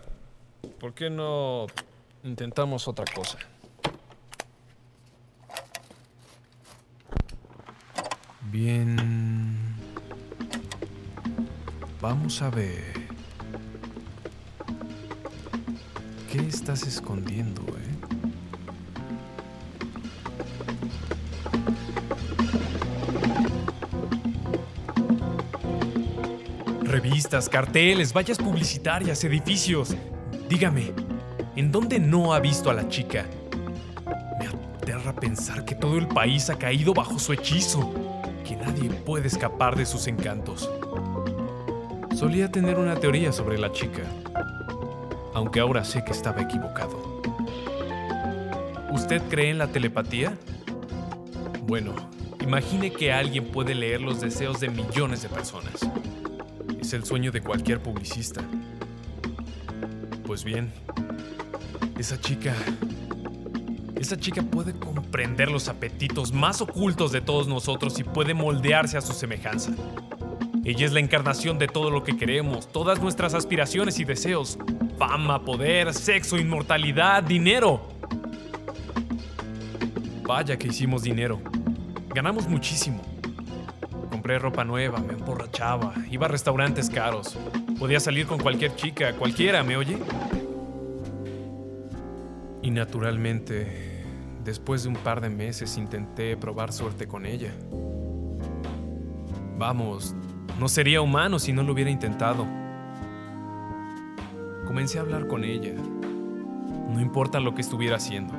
¿por 0.80 0.94
qué 0.94 1.10
no 1.10 1.66
intentamos 2.22 2.88
otra 2.88 3.04
cosa? 3.14 3.38
Bien. 8.50 8.96
Vamos 12.00 12.40
a 12.40 12.50
ver. 12.50 12.93
¿Qué 16.34 16.40
estás 16.48 16.82
escondiendo, 16.82 17.62
eh? 17.62 17.94
Revistas, 26.82 27.48
carteles, 27.48 28.12
vallas 28.12 28.38
publicitarias, 28.38 29.22
edificios. 29.22 29.94
Dígame, 30.48 30.92
¿en 31.54 31.70
dónde 31.70 32.00
no 32.00 32.34
ha 32.34 32.40
visto 32.40 32.68
a 32.68 32.74
la 32.74 32.88
chica? 32.88 33.26
Me 34.40 34.48
aterra 34.48 35.14
pensar 35.14 35.64
que 35.64 35.76
todo 35.76 35.98
el 35.98 36.08
país 36.08 36.50
ha 36.50 36.58
caído 36.58 36.92
bajo 36.92 37.20
su 37.20 37.32
hechizo, 37.32 37.94
que 38.44 38.56
nadie 38.56 38.90
puede 38.90 39.28
escapar 39.28 39.76
de 39.76 39.86
sus 39.86 40.08
encantos. 40.08 40.68
Solía 42.16 42.50
tener 42.50 42.80
una 42.80 42.96
teoría 42.96 43.30
sobre 43.30 43.56
la 43.56 43.70
chica, 43.70 44.02
aunque 45.34 45.60
ahora 45.60 45.84
sé 45.84 46.04
que 46.04 46.12
estaba 46.12 46.40
equivocado. 46.42 47.20
¿Usted 48.92 49.20
cree 49.28 49.50
en 49.50 49.58
la 49.58 49.66
telepatía? 49.66 50.38
Bueno, 51.66 51.94
imagine 52.40 52.92
que 52.92 53.12
alguien 53.12 53.50
puede 53.50 53.74
leer 53.74 54.00
los 54.00 54.20
deseos 54.20 54.60
de 54.60 54.68
millones 54.70 55.22
de 55.22 55.28
personas. 55.28 55.74
Es 56.80 56.92
el 56.92 57.04
sueño 57.04 57.32
de 57.32 57.40
cualquier 57.40 57.82
publicista. 57.82 58.42
Pues 60.24 60.44
bien, 60.44 60.72
esa 61.98 62.18
chica... 62.20 62.54
Esa 63.96 64.18
chica 64.18 64.42
puede 64.42 64.74
comprender 64.74 65.50
los 65.50 65.68
apetitos 65.68 66.32
más 66.32 66.60
ocultos 66.60 67.10
de 67.10 67.22
todos 67.22 67.48
nosotros 67.48 67.98
y 67.98 68.04
puede 68.04 68.34
moldearse 68.34 68.98
a 68.98 69.00
su 69.00 69.14
semejanza. 69.14 69.72
Ella 70.64 70.84
es 70.84 70.92
la 70.92 71.00
encarnación 71.00 71.58
de 71.58 71.68
todo 71.68 71.90
lo 71.90 72.04
que 72.04 72.16
queremos, 72.16 72.70
todas 72.70 73.00
nuestras 73.00 73.32
aspiraciones 73.32 73.98
y 74.00 74.04
deseos. 74.04 74.58
Fama, 74.98 75.42
poder, 75.44 75.92
sexo, 75.92 76.36
inmortalidad, 76.36 77.22
dinero. 77.22 77.88
Vaya 80.26 80.56
que 80.56 80.68
hicimos 80.68 81.02
dinero. 81.02 81.40
Ganamos 82.14 82.48
muchísimo. 82.48 83.02
Compré 84.10 84.38
ropa 84.38 84.64
nueva, 84.64 85.00
me 85.00 85.14
emborrachaba, 85.14 85.92
iba 86.10 86.26
a 86.26 86.28
restaurantes 86.28 86.88
caros. 86.88 87.36
Podía 87.78 87.98
salir 88.00 88.26
con 88.26 88.38
cualquier 88.38 88.74
chica, 88.76 89.12
cualquiera, 89.14 89.62
¿me 89.62 89.76
oye? 89.76 89.98
Y 92.62 92.70
naturalmente, 92.70 94.04
después 94.44 94.84
de 94.84 94.90
un 94.90 94.96
par 94.96 95.20
de 95.20 95.28
meses 95.28 95.76
intenté 95.76 96.36
probar 96.36 96.72
suerte 96.72 97.06
con 97.06 97.26
ella. 97.26 97.52
Vamos, 99.58 100.14
no 100.58 100.68
sería 100.68 101.00
humano 101.02 101.38
si 101.38 101.52
no 101.52 101.62
lo 101.62 101.72
hubiera 101.72 101.90
intentado. 101.90 102.63
Comencé 104.74 104.98
a 104.98 105.02
hablar 105.02 105.28
con 105.28 105.44
ella, 105.44 105.72
no 105.72 107.00
importa 107.00 107.38
lo 107.38 107.54
que 107.54 107.60
estuviera 107.60 107.94
haciendo. 107.94 108.34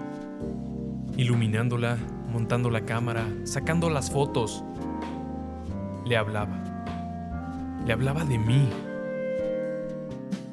Iluminándola, 1.15 1.97
montando 2.29 2.69
la 2.69 2.81
cámara, 2.81 3.25
sacando 3.45 3.89
las 3.89 4.11
fotos. 4.11 4.61
Le 6.05 6.17
hablaba. 6.17 6.61
Le 7.85 7.93
hablaba 7.93 8.25
de 8.25 8.37
mí. 8.37 8.67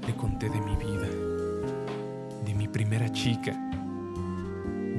Le 0.06 0.14
conté 0.14 0.48
de 0.50 0.60
mi 0.60 0.76
vida, 0.76 1.08
de 2.44 2.54
mi 2.54 2.68
primera 2.68 3.10
chica, 3.10 3.52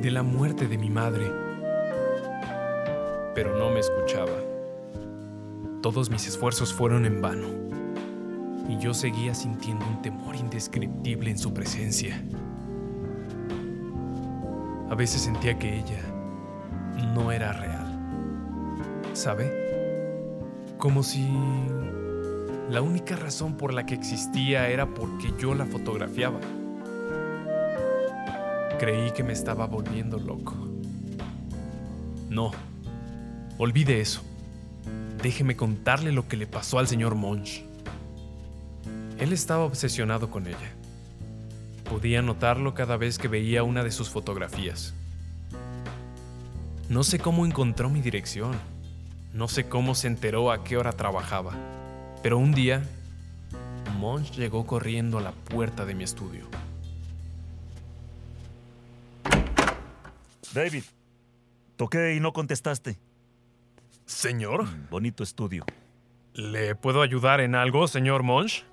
de 0.01 0.11
la 0.11 0.21
muerte 0.21 0.67
de 0.67 0.77
mi 0.77 0.89
madre. 0.89 1.31
Pero 3.33 3.57
no 3.57 3.69
me 3.69 3.79
escuchaba. 3.79 4.35
Todos 5.81 6.09
mis 6.09 6.27
esfuerzos 6.27 6.73
fueron 6.73 7.05
en 7.05 7.21
vano. 7.21 7.72
Y 8.67 8.77
yo 8.77 8.93
seguía 8.93 9.33
sintiendo 9.35 9.85
un 9.85 10.01
temor 10.01 10.35
indescriptible 10.35 11.31
en 11.31 11.37
su 11.37 11.53
presencia. 11.53 12.21
A 14.89 14.95
veces 14.95 15.21
sentía 15.21 15.57
que 15.57 15.79
ella 15.79 16.01
no 17.13 17.31
era 17.31 17.53
real. 17.53 17.83
¿Sabe? 19.13 19.51
Como 20.77 21.03
si 21.03 21.27
la 22.69 22.81
única 22.81 23.15
razón 23.15 23.55
por 23.55 23.73
la 23.73 23.85
que 23.85 23.93
existía 23.93 24.69
era 24.69 24.87
porque 24.87 25.33
yo 25.39 25.53
la 25.53 25.65
fotografiaba. 25.65 26.39
Creí 28.79 29.11
que 29.11 29.23
me 29.23 29.33
estaba 29.33 29.67
volviendo 29.67 30.19
loco. 30.19 30.55
No, 32.29 32.51
olvide 33.57 34.01
eso. 34.01 34.21
Déjeme 35.21 35.55
contarle 35.55 36.11
lo 36.11 36.27
que 36.27 36.35
le 36.35 36.47
pasó 36.47 36.79
al 36.79 36.87
señor 36.87 37.15
Monch. 37.15 37.63
Él 39.19 39.33
estaba 39.33 39.63
obsesionado 39.63 40.29
con 40.29 40.47
ella. 40.47 40.71
Podía 41.89 42.21
notarlo 42.21 42.73
cada 42.73 42.97
vez 42.97 43.17
que 43.17 43.27
veía 43.27 43.63
una 43.63 43.83
de 43.83 43.91
sus 43.91 44.09
fotografías. 44.09 44.93
No 46.89 47.03
sé 47.03 47.19
cómo 47.19 47.45
encontró 47.45 47.89
mi 47.89 48.01
dirección. 48.01 48.53
No 49.33 49.47
sé 49.47 49.67
cómo 49.67 49.95
se 49.95 50.07
enteró 50.07 50.51
a 50.51 50.63
qué 50.63 50.77
hora 50.77 50.91
trabajaba. 50.91 51.53
Pero 52.21 52.37
un 52.37 52.53
día, 52.53 52.83
Monch 53.99 54.31
llegó 54.33 54.65
corriendo 54.65 55.17
a 55.17 55.21
la 55.21 55.31
puerta 55.31 55.85
de 55.85 55.95
mi 55.95 56.03
estudio. 56.03 56.47
David, 60.53 60.83
toqué 61.77 62.15
y 62.15 62.19
no 62.19 62.31
contestaste. 62.31 62.99
Señor, 64.05 64.65
Bonito 64.91 65.23
estudio. 65.23 65.65
¿le 66.33 66.75
puedo 66.75 67.01
ayudar 67.01 67.41
en 67.41 67.55
algo, 67.55 67.87
señor 67.87 68.23
Monch? 68.23 68.65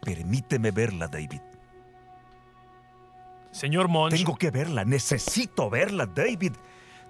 Permíteme 0.00 0.70
verla, 0.70 1.08
David. 1.08 1.40
Señor 3.50 3.88
Monch, 3.88 4.14
Tengo 4.14 4.36
que 4.36 4.50
verla, 4.50 4.84
necesito 4.84 5.68
verla, 5.68 6.06
David. 6.06 6.52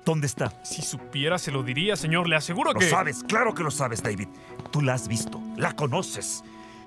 ¿Dónde 0.05 0.27
está? 0.27 0.53
si 0.63 0.81
supiera 0.81 1.39
se 1.39 1.51
lo 1.53 1.63
diría, 1.63 1.95
señor. 1.97 2.27
Le 2.27 2.37
aseguro 2.37 2.73
Lo 2.73 2.81
que... 2.81 2.89
sabes, 2.89 3.23
claro 3.23 3.55
que 3.55 3.63
lo 3.63 3.71
sabes, 3.71 4.03
David. 4.03 4.29
Tú 4.71 4.81
la 4.81 4.95
has 4.95 5.07
visto, 5.07 5.41
la 5.57 5.73
conoces, 5.77 6.43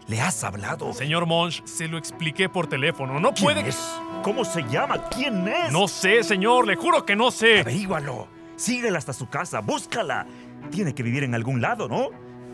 le 0.07 0.19
has 0.19 0.43
hablado. 0.43 0.91
Señor 0.93 1.27
Monch, 1.27 1.63
se 1.65 1.87
lo 1.87 1.97
expliqué 1.99 2.49
por 2.49 2.65
teléfono. 2.67 3.19
No 3.19 3.33
¿Quién 3.33 3.53
puede... 3.53 3.69
es? 3.69 3.77
¿Cómo 4.23 4.43
se 4.43 4.63
llama? 4.63 5.09
¿Quién 5.09 5.47
es? 5.47 5.71
No 5.71 5.87
sé, 5.87 6.23
señor. 6.23 6.65
Le 6.65 6.75
juro 6.75 7.05
que 7.05 7.15
no 7.15 7.29
sé. 7.29 7.59
Averígualo. 7.59 8.27
Síguela 8.55 8.97
hasta 8.97 9.13
su 9.13 9.29
casa, 9.29 9.59
búscala. 9.59 10.25
Tiene 10.71 10.95
que 10.95 11.03
vivir 11.03 11.23
en 11.23 11.35
algún 11.35 11.61
lado, 11.61 11.87
¿no? 11.87 12.09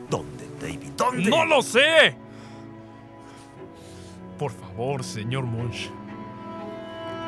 ¿Dónde, 0.09 0.47
David? 0.59 0.91
¿Dónde? 0.97 1.29
¡No 1.29 1.45
lo 1.45 1.61
sé! 1.61 2.17
Por 4.39 4.51
favor, 4.51 5.03
señor 5.03 5.43
Monch. 5.43 5.91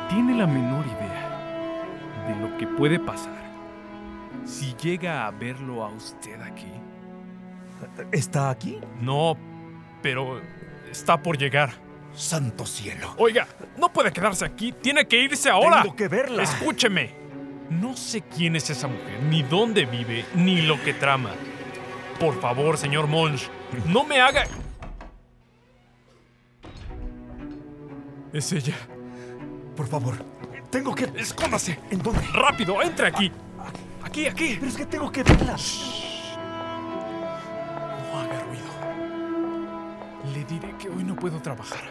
¿Tiene 0.08 0.34
la 0.34 0.46
menor 0.46 0.84
idea 0.86 2.26
de 2.26 2.34
lo 2.36 2.58
que 2.58 2.66
puede 2.66 2.98
pasar 2.98 3.42
si 4.44 4.74
llega 4.74 5.26
a 5.26 5.30
verlo 5.30 5.84
a 5.84 5.88
usted 5.90 6.40
aquí? 6.40 6.72
¿Está 8.10 8.50
aquí? 8.50 8.80
No, 9.00 9.36
pero 10.02 10.40
Está 10.92 11.22
por 11.22 11.38
llegar. 11.38 11.72
Santo 12.14 12.66
cielo. 12.66 13.14
Oiga, 13.16 13.48
no 13.78 13.90
puede 13.90 14.12
quedarse 14.12 14.44
aquí. 14.44 14.72
Tiene 14.72 15.06
que 15.08 15.18
irse 15.18 15.48
ahora. 15.48 15.80
Tengo 15.80 15.96
que 15.96 16.06
verla. 16.06 16.42
Escúcheme. 16.42 17.14
No 17.70 17.96
sé 17.96 18.20
quién 18.20 18.54
es 18.56 18.68
esa 18.68 18.86
mujer, 18.86 19.22
ni 19.30 19.42
dónde 19.42 19.86
vive, 19.86 20.26
ni 20.34 20.60
lo 20.60 20.78
que 20.82 20.92
trama. 20.92 21.30
Por 22.20 22.38
favor, 22.38 22.76
señor 22.76 23.06
Monge, 23.06 23.48
no 23.86 24.04
me 24.04 24.20
haga... 24.20 24.44
Es 28.32 28.50
ella. 28.52 28.74
Por 29.76 29.86
favor, 29.86 30.14
tengo 30.70 30.94
que... 30.94 31.04
Escóndase. 31.16 31.78
¿En 31.90 32.02
dónde? 32.02 32.22
Rápido, 32.32 32.80
entre 32.80 33.08
aquí. 33.08 33.30
Aquí, 34.02 34.26
aquí. 34.26 34.56
Pero 34.58 34.66
es 34.68 34.76
que 34.76 34.86
tengo 34.86 35.12
que 35.12 35.22
verla. 35.22 35.56
No 38.10 38.18
haga 38.18 38.40
ruido. 38.40 40.32
Le 40.32 40.44
diré 40.44 40.74
que 40.78 40.88
hoy 40.88 41.04
no 41.04 41.14
puedo 41.14 41.40
trabajar. 41.42 41.82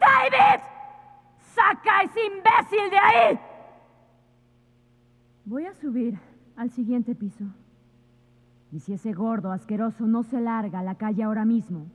¡David! 0.00 0.62
¡Saca 1.54 1.98
a 1.98 2.02
ese 2.02 2.20
imbécil 2.24 2.90
de 2.90 2.98
ahí! 2.98 3.40
Voy 5.44 5.66
a 5.66 5.74
subir 5.74 6.18
al 6.56 6.70
siguiente 6.70 7.14
piso. 7.14 7.44
Y 8.74 8.80
si 8.80 8.94
ese 8.94 9.12
gordo 9.12 9.52
asqueroso 9.52 10.04
no 10.04 10.24
se 10.24 10.40
larga 10.40 10.80
a 10.80 10.82
la 10.82 10.96
calle 10.96 11.22
ahora 11.22 11.44
mismo, 11.44 11.86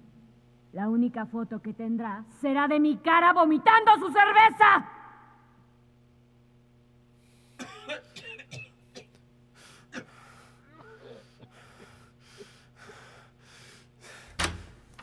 la 0.71 0.87
única 0.87 1.25
foto 1.25 1.61
que 1.61 1.73
tendrá 1.73 2.23
será 2.39 2.69
de 2.69 2.79
mi 2.79 2.95
cara 2.95 3.33
vomitando 3.33 3.91
su 3.99 4.09
cerveza. 4.13 4.85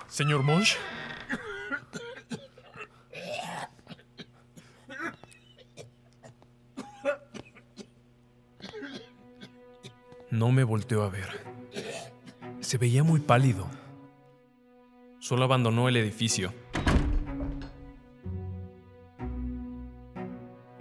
Señor 0.09 0.43
Monge. 0.45 0.79
No 10.31 10.51
me 10.53 10.65
volteó 10.65 11.03
a 11.03 11.11
ver. 11.11 11.46
Se 12.67 12.79
veía 12.79 13.05
muy 13.05 13.21
pálido. 13.21 13.69
Solo 15.21 15.45
abandonó 15.45 15.89
el 15.89 15.97
edificio. 15.99 16.53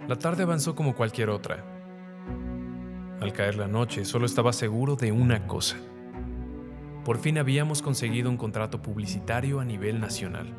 La 0.08 0.16
tarde 0.16 0.42
avanzó 0.42 0.74
como 0.74 0.96
cualquier 0.96 1.30
otra. 1.30 1.64
Al 3.20 3.32
caer 3.32 3.54
la 3.54 3.68
noche, 3.68 4.04
solo 4.04 4.26
estaba 4.26 4.52
seguro 4.52 4.96
de 4.96 5.12
una 5.12 5.46
cosa. 5.46 5.76
Por 7.04 7.18
fin 7.18 7.38
habíamos 7.38 7.82
conseguido 7.82 8.30
un 8.30 8.36
contrato 8.36 8.82
publicitario 8.82 9.60
a 9.60 9.64
nivel 9.64 10.00
nacional. 10.00 10.52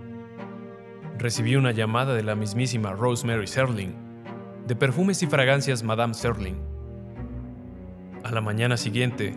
Recibí 1.17 1.57
una 1.57 1.73
llamada 1.73 2.15
de 2.15 2.23
la 2.23 2.35
mismísima 2.35 2.93
Rosemary 2.93 3.47
Serling, 3.47 3.95
de 4.65 4.77
perfumes 4.77 5.21
y 5.23 5.27
fragancias 5.27 5.83
Madame 5.83 6.13
Serling. 6.13 6.61
A 8.23 8.31
la 8.31 8.39
mañana 8.39 8.77
siguiente, 8.77 9.35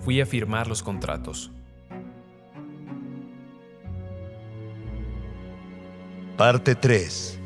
fui 0.00 0.20
a 0.20 0.26
firmar 0.26 0.66
los 0.66 0.82
contratos. 0.82 1.50
Parte 6.36 6.74
3. 6.74 7.40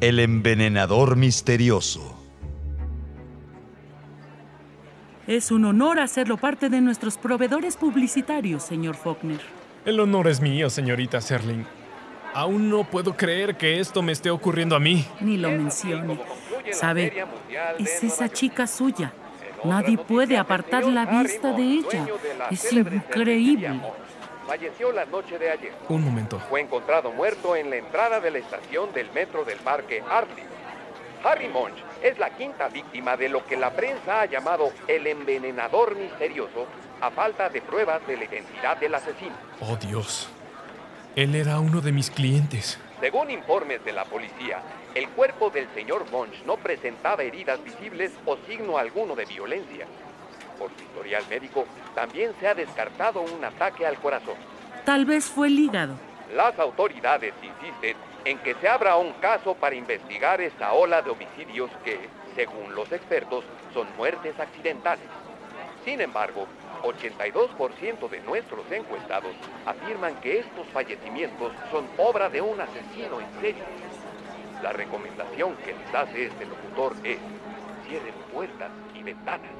El 0.00 0.20
envenenador 0.20 1.16
misterioso. 1.16 2.16
Es 5.26 5.50
un 5.50 5.64
honor 5.64 5.98
hacerlo 6.00 6.36
parte 6.36 6.68
de 6.70 6.80
nuestros 6.80 7.18
proveedores 7.18 7.76
publicitarios, 7.76 8.62
señor 8.62 8.94
Faulkner. 8.94 9.40
El 9.84 10.00
honor 10.00 10.28
es 10.28 10.40
mío, 10.40 10.70
señorita 10.70 11.20
Serling. 11.20 11.66
Aún 12.34 12.70
no 12.70 12.84
puedo 12.84 13.16
creer 13.16 13.56
que 13.56 13.80
esto 13.80 14.00
me 14.00 14.12
esté 14.12 14.30
ocurriendo 14.30 14.76
a 14.76 14.80
mí. 14.80 15.04
Ni 15.20 15.36
lo 15.36 15.50
mencione. 15.50 16.18
Sabe, 16.72 17.24
es 17.78 18.04
esa 18.04 18.28
chica 18.28 18.66
suya. 18.66 19.12
Nadie 19.64 19.98
puede 19.98 20.36
apartar 20.36 20.84
la 20.84 21.04
vista 21.04 21.52
de 21.52 21.62
ella. 21.62 22.06
Es 22.50 22.72
increíble. 22.72 23.80
Falleció 24.46 24.92
la 24.92 25.04
noche 25.04 25.38
de 25.38 25.50
ayer. 25.50 25.72
Un 25.88 26.04
momento. 26.04 26.40
Fue 26.48 26.60
encontrado 26.60 27.12
muerto 27.12 27.54
en 27.54 27.68
la 27.68 27.76
entrada 27.76 28.18
de 28.20 28.30
la 28.30 28.38
estación 28.38 28.92
del 28.94 29.10
metro 29.12 29.44
del 29.44 29.58
parque 29.58 30.02
Artley. 30.08 30.44
Harry 31.22 31.48
Monch 31.48 31.74
es 32.02 32.18
la 32.18 32.30
quinta 32.30 32.68
víctima 32.68 33.16
de 33.16 33.28
lo 33.28 33.44
que 33.44 33.56
la 33.56 33.72
prensa 33.72 34.22
ha 34.22 34.26
llamado 34.26 34.72
el 34.86 35.06
envenenador 35.06 35.96
misterioso 35.96 36.66
a 37.00 37.10
falta 37.10 37.48
de 37.48 37.60
pruebas 37.60 38.06
de 38.06 38.16
la 38.16 38.24
identidad 38.24 38.76
del 38.78 38.94
asesino. 38.94 39.34
Oh 39.60 39.76
Dios. 39.76 40.28
Él 41.16 41.34
era 41.34 41.58
uno 41.58 41.80
de 41.80 41.92
mis 41.92 42.10
clientes. 42.10 42.78
Según 43.00 43.30
informes 43.30 43.84
de 43.84 43.92
la 43.92 44.04
policía, 44.04 44.60
el 44.94 45.08
cuerpo 45.10 45.50
del 45.50 45.68
señor 45.74 46.10
Monch 46.10 46.42
no 46.44 46.56
presentaba 46.56 47.22
heridas 47.22 47.62
visibles 47.62 48.12
o 48.24 48.36
signo 48.48 48.78
alguno 48.78 49.14
de 49.14 49.24
violencia. 49.26 49.86
Por 50.58 50.70
su 50.76 50.82
historial 50.82 51.24
médico, 51.28 51.66
también 51.94 52.32
se 52.40 52.48
ha 52.48 52.54
descartado 52.54 53.20
un 53.20 53.44
ataque 53.44 53.86
al 53.86 53.98
corazón. 53.98 54.34
Tal 54.84 55.04
vez 55.04 55.26
fue 55.26 55.48
el 55.48 55.58
hígado. 55.58 55.94
Las 56.34 56.58
autoridades 56.58 57.32
insisten 57.42 57.96
en 58.24 58.38
que 58.38 58.54
se 58.56 58.68
abra 58.68 58.96
un 58.96 59.12
caso 59.14 59.54
para 59.54 59.74
investigar 59.74 60.40
esta 60.40 60.72
ola 60.72 61.02
de 61.02 61.10
homicidios 61.10 61.70
que, 61.84 61.98
según 62.34 62.74
los 62.74 62.90
expertos, 62.92 63.44
son 63.72 63.86
muertes 63.96 64.38
accidentales. 64.38 65.06
Sin 65.84 66.00
embargo, 66.00 66.46
82% 66.82 68.08
de 68.08 68.20
nuestros 68.20 68.70
encuestados 68.70 69.34
afirman 69.64 70.20
que 70.20 70.40
estos 70.40 70.66
fallecimientos 70.72 71.52
son 71.70 71.86
obra 71.96 72.28
de 72.28 72.40
un 72.40 72.60
asesino 72.60 73.20
en 73.20 73.40
serio. 73.40 73.64
La 74.62 74.72
recomendación 74.72 75.54
que 75.64 75.72
les 75.72 75.94
hace 75.94 76.26
este 76.26 76.44
locutor 76.44 76.94
es 77.04 77.18
cierren 77.86 78.14
puertas 78.32 78.70
y 78.92 79.02
ventanas. 79.04 79.50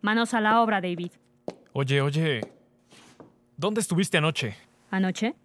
Manos 0.00 0.34
a 0.34 0.40
la 0.40 0.60
obra, 0.62 0.80
David. 0.80 1.12
Oye, 1.72 2.00
oye. 2.00 2.40
¿Dónde 3.56 3.80
estuviste 3.80 4.18
anoche? 4.18 4.56
¿Anoche? 4.90 5.36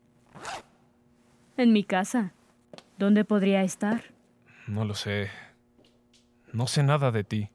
En 1.57 1.73
mi 1.73 1.83
casa. 1.83 2.33
¿Dónde 2.97 3.23
podría 3.23 3.63
estar? 3.63 4.01
No 4.67 4.83
lo 4.83 4.95
sé. 4.95 5.29
No 6.51 6.65
sé 6.65 6.81
nada 6.81 7.11
de 7.11 7.23
ti. 7.23 7.49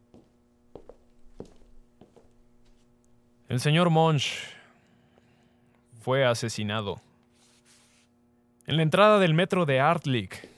El 3.48 3.60
señor 3.60 3.90
Monch 3.90 4.57
fue 6.08 6.24
asesinado. 6.24 7.02
En 8.66 8.78
la 8.78 8.82
entrada 8.82 9.18
del 9.18 9.34
metro 9.34 9.66
de 9.66 9.78
Artlick. 9.78 10.48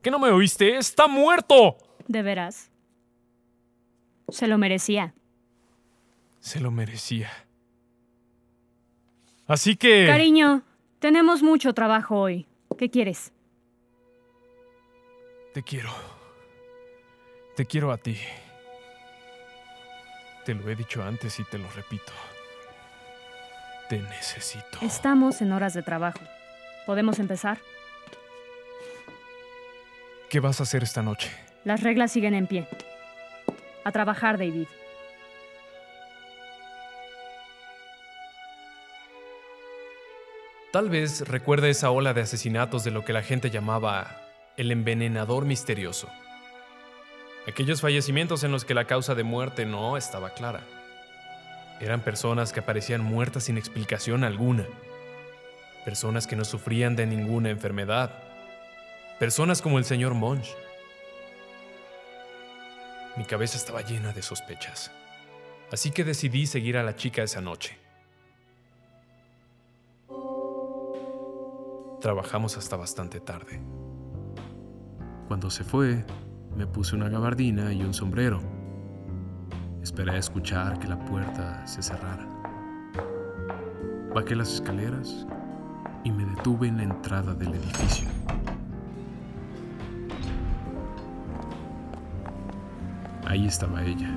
¿Qué 0.00 0.10
no 0.10 0.18
me 0.18 0.30
oíste? 0.30 0.78
¡Está 0.78 1.06
muerto! 1.06 1.76
¿De 2.08 2.22
veras? 2.22 2.70
Se 4.30 4.46
lo 4.46 4.56
merecía. 4.56 5.12
Se 6.40 6.60
lo 6.60 6.70
merecía. 6.70 7.30
Así 9.46 9.76
que... 9.76 10.06
Cariño, 10.06 10.62
tenemos 10.98 11.42
mucho 11.42 11.74
trabajo 11.74 12.20
hoy. 12.20 12.46
¿Qué 12.78 12.88
quieres? 12.88 13.34
Te 15.52 15.62
quiero. 15.62 15.92
Te 17.54 17.66
quiero 17.66 17.92
a 17.92 17.98
ti. 17.98 18.16
Te 20.46 20.54
lo 20.54 20.70
he 20.70 20.74
dicho 20.74 21.02
antes 21.02 21.38
y 21.38 21.44
te 21.44 21.58
lo 21.58 21.68
repito. 21.72 22.12
Te 23.92 24.00
necesito. 24.00 24.78
Estamos 24.80 25.42
en 25.42 25.52
horas 25.52 25.74
de 25.74 25.82
trabajo. 25.82 26.20
¿Podemos 26.86 27.18
empezar? 27.18 27.58
¿Qué 30.30 30.40
vas 30.40 30.60
a 30.60 30.62
hacer 30.62 30.82
esta 30.82 31.02
noche? 31.02 31.30
Las 31.64 31.82
reglas 31.82 32.10
siguen 32.10 32.32
en 32.32 32.46
pie. 32.46 32.66
A 33.84 33.92
trabajar, 33.92 34.38
David. 34.38 34.66
Tal 40.72 40.88
vez 40.88 41.28
recuerde 41.28 41.68
esa 41.68 41.90
ola 41.90 42.14
de 42.14 42.22
asesinatos 42.22 42.84
de 42.84 42.92
lo 42.92 43.04
que 43.04 43.12
la 43.12 43.22
gente 43.22 43.50
llamaba 43.50 44.22
el 44.56 44.70
envenenador 44.70 45.44
misterioso. 45.44 46.08
Aquellos 47.46 47.82
fallecimientos 47.82 48.42
en 48.42 48.52
los 48.52 48.64
que 48.64 48.72
la 48.72 48.86
causa 48.86 49.14
de 49.14 49.24
muerte 49.24 49.66
no 49.66 49.98
estaba 49.98 50.30
clara. 50.30 50.62
Eran 51.82 52.00
personas 52.00 52.52
que 52.52 52.60
aparecían 52.60 53.02
muertas 53.02 53.42
sin 53.42 53.58
explicación 53.58 54.22
alguna. 54.22 54.64
Personas 55.84 56.28
que 56.28 56.36
no 56.36 56.44
sufrían 56.44 56.94
de 56.94 57.06
ninguna 57.06 57.50
enfermedad. 57.50 58.22
Personas 59.18 59.60
como 59.60 59.78
el 59.78 59.84
señor 59.84 60.14
Monch. 60.14 60.46
Mi 63.16 63.24
cabeza 63.24 63.56
estaba 63.56 63.82
llena 63.82 64.12
de 64.12 64.22
sospechas. 64.22 64.92
Así 65.72 65.90
que 65.90 66.04
decidí 66.04 66.46
seguir 66.46 66.76
a 66.76 66.84
la 66.84 66.94
chica 66.94 67.24
esa 67.24 67.40
noche. 67.40 67.76
Trabajamos 72.00 72.56
hasta 72.56 72.76
bastante 72.76 73.18
tarde. 73.18 73.60
Cuando 75.26 75.50
se 75.50 75.64
fue, 75.64 76.04
me 76.56 76.68
puse 76.68 76.94
una 76.94 77.08
gabardina 77.08 77.72
y 77.72 77.82
un 77.82 77.92
sombrero. 77.92 78.61
Esperé 79.82 80.12
a 80.12 80.18
escuchar 80.18 80.78
que 80.78 80.86
la 80.86 80.96
puerta 80.96 81.66
se 81.66 81.82
cerrara. 81.82 82.24
Bajé 84.14 84.36
las 84.36 84.54
escaleras 84.54 85.26
y 86.04 86.12
me 86.12 86.24
detuve 86.24 86.68
en 86.68 86.76
la 86.76 86.84
entrada 86.84 87.34
del 87.34 87.54
edificio. 87.54 88.08
Ahí 93.26 93.44
estaba 93.46 93.82
ella, 93.82 94.14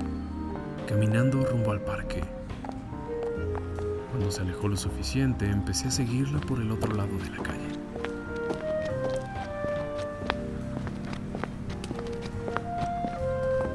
caminando 0.86 1.44
rumbo 1.44 1.72
al 1.72 1.80
parque. 1.80 2.22
Cuando 4.12 4.30
se 4.30 4.42
alejó 4.42 4.68
lo 4.68 4.76
suficiente, 4.76 5.50
empecé 5.50 5.88
a 5.88 5.90
seguirla 5.90 6.40
por 6.42 6.60
el 6.60 6.70
otro 6.70 6.94
lado 6.94 7.18
de 7.18 7.30
la 7.30 7.42
calle. 7.42 7.68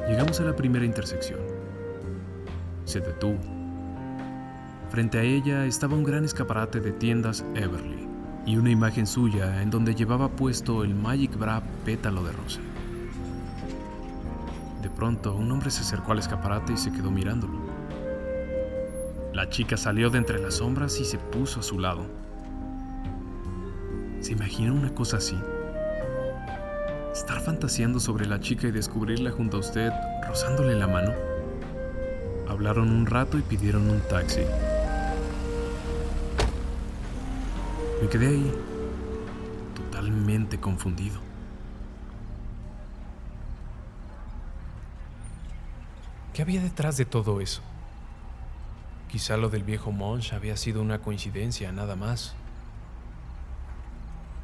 Llegamos 0.08 0.40
a 0.40 0.44
la 0.44 0.56
primera 0.56 0.86
intersección. 0.86 1.51
Se 2.92 3.00
detuvo. 3.00 3.38
Frente 4.90 5.18
a 5.18 5.22
ella 5.22 5.64
estaba 5.64 5.96
un 5.96 6.04
gran 6.04 6.26
escaparate 6.26 6.78
de 6.78 6.92
tiendas 6.92 7.42
Everly 7.54 8.06
y 8.44 8.58
una 8.58 8.68
imagen 8.68 9.06
suya 9.06 9.62
en 9.62 9.70
donde 9.70 9.94
llevaba 9.94 10.28
puesto 10.28 10.84
el 10.84 10.94
Magic 10.94 11.34
Bra 11.38 11.62
pétalo 11.86 12.22
de 12.22 12.32
rosa. 12.32 12.60
De 14.82 14.90
pronto, 14.90 15.34
un 15.34 15.50
hombre 15.50 15.70
se 15.70 15.80
acercó 15.80 16.12
al 16.12 16.18
escaparate 16.18 16.74
y 16.74 16.76
se 16.76 16.92
quedó 16.92 17.10
mirándolo. 17.10 17.60
La 19.32 19.48
chica 19.48 19.78
salió 19.78 20.10
de 20.10 20.18
entre 20.18 20.38
las 20.38 20.56
sombras 20.56 21.00
y 21.00 21.06
se 21.06 21.16
puso 21.16 21.60
a 21.60 21.62
su 21.62 21.78
lado. 21.78 22.04
¿Se 24.20 24.32
imagina 24.32 24.70
una 24.70 24.94
cosa 24.94 25.16
así? 25.16 25.38
Estar 27.10 27.40
fantaseando 27.40 28.00
sobre 28.00 28.26
la 28.26 28.38
chica 28.38 28.66
y 28.66 28.70
descubrirla 28.70 29.30
junto 29.30 29.56
a 29.56 29.60
usted, 29.60 29.90
rozándole 30.28 30.74
la 30.74 30.88
mano. 30.88 31.31
Hablaron 32.62 32.92
un 32.92 33.06
rato 33.06 33.38
y 33.38 33.42
pidieron 33.42 33.90
un 33.90 34.00
taxi. 34.02 34.42
Me 38.00 38.08
quedé 38.08 38.28
ahí, 38.28 38.52
totalmente 39.74 40.60
confundido. 40.60 41.18
¿Qué 46.32 46.42
había 46.42 46.60
detrás 46.62 46.96
de 46.96 47.04
todo 47.04 47.40
eso? 47.40 47.62
Quizá 49.10 49.36
lo 49.36 49.48
del 49.48 49.64
viejo 49.64 49.90
Monch 49.90 50.32
había 50.32 50.56
sido 50.56 50.82
una 50.82 51.00
coincidencia, 51.00 51.72
nada 51.72 51.96
más. 51.96 52.32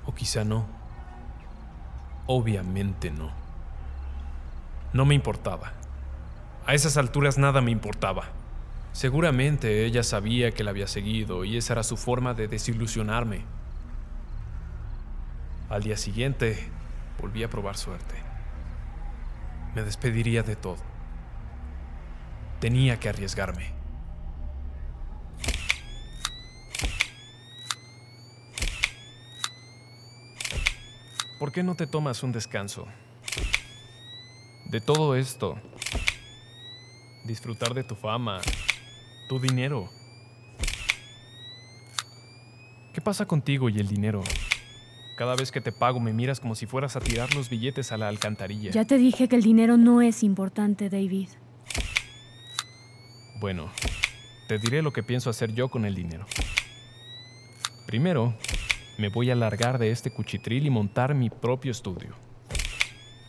O 0.07 0.13
quizá 0.13 0.43
no. 0.43 0.67
Obviamente 2.27 3.13
no. 3.13 3.31
No 4.93 5.05
me 5.05 5.15
importaba. 5.15 5.73
A 6.69 6.75
esas 6.75 6.99
alturas 6.99 7.39
nada 7.39 7.63
me 7.63 7.71
importaba. 7.71 8.25
Seguramente 8.93 9.87
ella 9.87 10.03
sabía 10.03 10.51
que 10.51 10.63
la 10.63 10.71
había 10.71 10.87
seguido 10.87 11.47
y 11.47 11.57
esa 11.57 11.73
era 11.73 11.83
su 11.83 11.97
forma 11.97 12.35
de 12.35 12.47
desilusionarme. 12.47 13.41
Al 15.71 15.83
día 15.83 15.97
siguiente, 15.97 16.69
volví 17.23 17.43
a 17.43 17.49
probar 17.49 17.79
suerte. 17.79 18.17
Me 19.75 19.83
despediría 19.83 20.43
de 20.43 20.57
todo. 20.57 20.77
Tenía 22.61 23.01
que 23.01 23.09
arriesgarme. 23.09 23.73
¿Por 31.39 31.51
qué 31.51 31.63
no 31.63 31.77
te 31.77 31.87
tomas 31.87 32.23
un 32.23 32.33
descanso? 32.33 32.87
De 34.67 34.83
todo 34.83 35.17
esto. 35.17 35.59
Disfrutar 37.29 37.75
de 37.75 37.85
tu 37.85 37.95
fama, 37.95 38.41
tu 39.29 39.39
dinero. 39.39 39.91
¿Qué 42.95 43.03
pasa 43.03 43.27
contigo 43.27 43.69
y 43.69 43.79
el 43.79 43.87
dinero? 43.87 44.23
Cada 45.19 45.37
vez 45.37 45.53
que 45.53 45.61
te 45.61 45.71
pago 45.71 46.01
me 46.01 46.15
miras 46.15 46.41
como 46.41 46.55
si 46.55 46.65
fueras 46.65 46.97
a 46.97 47.01
tirar 47.01 47.35
los 47.35 47.51
billetes 47.51 47.93
a 47.93 47.99
la 47.99 48.09
alcantarilla. 48.09 48.71
Ya 48.71 48.87
te 48.87 48.97
dije 48.97 49.29
que 49.29 49.37
el 49.37 49.43
dinero 49.43 49.77
no 49.77 50.01
es 50.01 50.23
importante, 50.23 50.89
David. 50.89 51.29
Bueno, 53.41 53.71
te 54.49 54.59
diré 54.59 54.81
lo 54.81 54.95
que 54.95 55.03
pienso 55.03 55.29
hacer 55.29 55.53
yo 55.53 55.69
con 55.69 55.85
el 55.85 55.95
dinero. 55.95 56.25
Primero, 57.87 58.35
me 58.97 59.11
voy 59.11 59.31
a 59.31 59.35
largar 59.35 59.79
de 59.79 59.91
este 59.91 60.11
cuchitril 60.11 60.65
y 60.65 60.71
montar 60.71 61.15
mi 61.15 61.29
propio 61.29 61.73
estudio. 61.73 62.15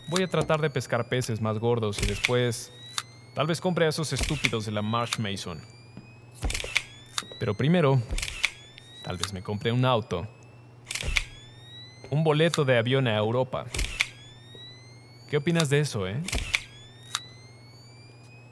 Voy 0.07 0.23
a 0.23 0.27
tratar 0.29 0.61
de 0.61 0.69
pescar 0.69 1.09
peces 1.09 1.41
más 1.41 1.59
gordos 1.59 2.01
y 2.01 2.05
después 2.05 2.71
tal 3.33 3.47
vez 3.47 3.61
compre 3.61 3.85
a 3.85 3.89
esos 3.89 4.11
estúpidos 4.13 4.65
de 4.65 4.71
la 4.71 4.81
Marsh 4.81 5.17
Mason. 5.19 5.61
Pero 7.39 7.55
primero, 7.55 8.01
tal 9.03 9.17
vez 9.17 9.33
me 9.33 9.41
compre 9.41 9.71
un 9.71 9.85
auto. 9.85 10.27
Un 12.09 12.23
boleto 12.23 12.65
de 12.65 12.77
avión 12.77 13.07
a 13.07 13.15
Europa. 13.17 13.65
¿Qué 15.29 15.37
opinas 15.37 15.69
de 15.69 15.79
eso, 15.79 16.07
eh? 16.07 16.21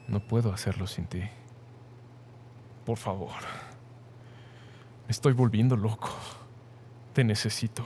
No 0.06 0.20
puedo 0.20 0.52
hacerlo 0.52 0.86
sin 0.86 1.06
ti. 1.06 1.22
Por 2.86 2.96
favor. 2.96 3.34
Me 5.06 5.10
estoy 5.10 5.32
volviendo 5.32 5.76
loco. 5.76 6.10
Te 7.12 7.24
necesito. 7.24 7.84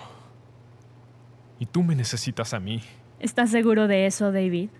Y 1.58 1.66
tú 1.66 1.82
me 1.82 1.94
necesitas 1.94 2.54
a 2.54 2.60
mí. 2.60 2.82
¿Estás 3.18 3.50
seguro 3.50 3.88
de 3.88 4.06
eso, 4.06 4.30
David? 4.30 4.70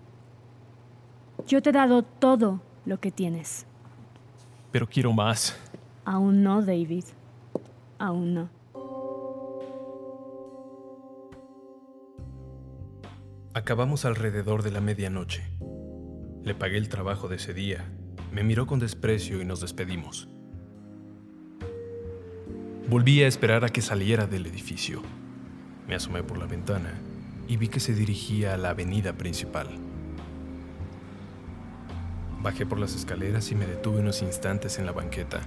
Yo 1.47 1.61
te 1.61 1.69
he 1.69 1.73
dado 1.73 2.03
todo 2.03 2.61
lo 2.85 2.99
que 2.99 3.11
tienes. 3.11 3.65
Pero 4.71 4.87
quiero 4.87 5.13
más. 5.13 5.57
Aún 6.05 6.43
no, 6.43 6.61
David. 6.61 7.05
Aún 7.99 8.33
no. 8.33 8.49
Acabamos 13.53 14.03
alrededor 14.05 14.63
de 14.63 14.71
la 14.71 14.81
medianoche. 14.81 15.43
Le 16.43 16.55
pagué 16.55 16.77
el 16.77 16.89
trabajo 16.89 17.27
de 17.27 17.35
ese 17.35 17.53
día, 17.53 17.85
me 18.31 18.43
miró 18.43 18.65
con 18.65 18.79
desprecio 18.79 19.39
y 19.41 19.45
nos 19.45 19.61
despedimos. 19.61 20.27
Volví 22.89 23.23
a 23.23 23.27
esperar 23.27 23.63
a 23.63 23.69
que 23.69 23.81
saliera 23.81 24.25
del 24.25 24.47
edificio. 24.47 25.03
Me 25.87 25.95
asomé 25.95 26.23
por 26.23 26.37
la 26.37 26.47
ventana 26.47 26.99
y 27.47 27.57
vi 27.57 27.67
que 27.67 27.79
se 27.79 27.93
dirigía 27.93 28.55
a 28.55 28.57
la 28.57 28.71
avenida 28.71 29.13
principal. 29.13 29.67
Bajé 32.43 32.65
por 32.65 32.77
las 32.77 32.93
escaleras 32.93 33.49
y 33.51 33.55
me 33.55 33.65
detuve 33.65 34.01
unos 34.01 34.21
instantes 34.21 34.77
en 34.77 34.85
la 34.85 34.91
banqueta. 34.91 35.39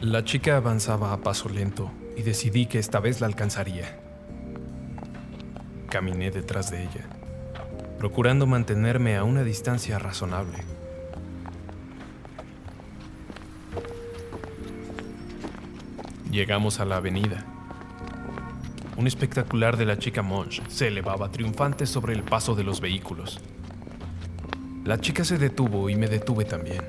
La 0.00 0.24
chica 0.24 0.56
avanzaba 0.56 1.12
a 1.12 1.18
paso 1.18 1.50
lento 1.50 1.90
y 2.16 2.22
decidí 2.22 2.64
que 2.64 2.78
esta 2.78 2.98
vez 2.98 3.20
la 3.20 3.26
alcanzaría. 3.26 4.00
Caminé 5.90 6.30
detrás 6.30 6.70
de 6.70 6.82
ella, 6.82 7.04
procurando 7.98 8.46
mantenerme 8.46 9.18
a 9.18 9.24
una 9.24 9.42
distancia 9.42 9.98
razonable. 9.98 10.64
Llegamos 16.30 16.80
a 16.80 16.86
la 16.86 16.96
avenida. 16.96 17.44
Un 18.96 19.06
espectacular 19.06 19.76
de 19.76 19.84
la 19.84 19.98
chica 19.98 20.22
Monch 20.22 20.66
se 20.68 20.88
elevaba 20.88 21.30
triunfante 21.30 21.84
sobre 21.84 22.14
el 22.14 22.22
paso 22.22 22.54
de 22.54 22.64
los 22.64 22.80
vehículos. 22.80 23.38
La 24.88 24.98
chica 24.98 25.22
se 25.22 25.36
detuvo 25.36 25.90
y 25.90 25.96
me 25.96 26.08
detuve 26.08 26.46
también. 26.46 26.82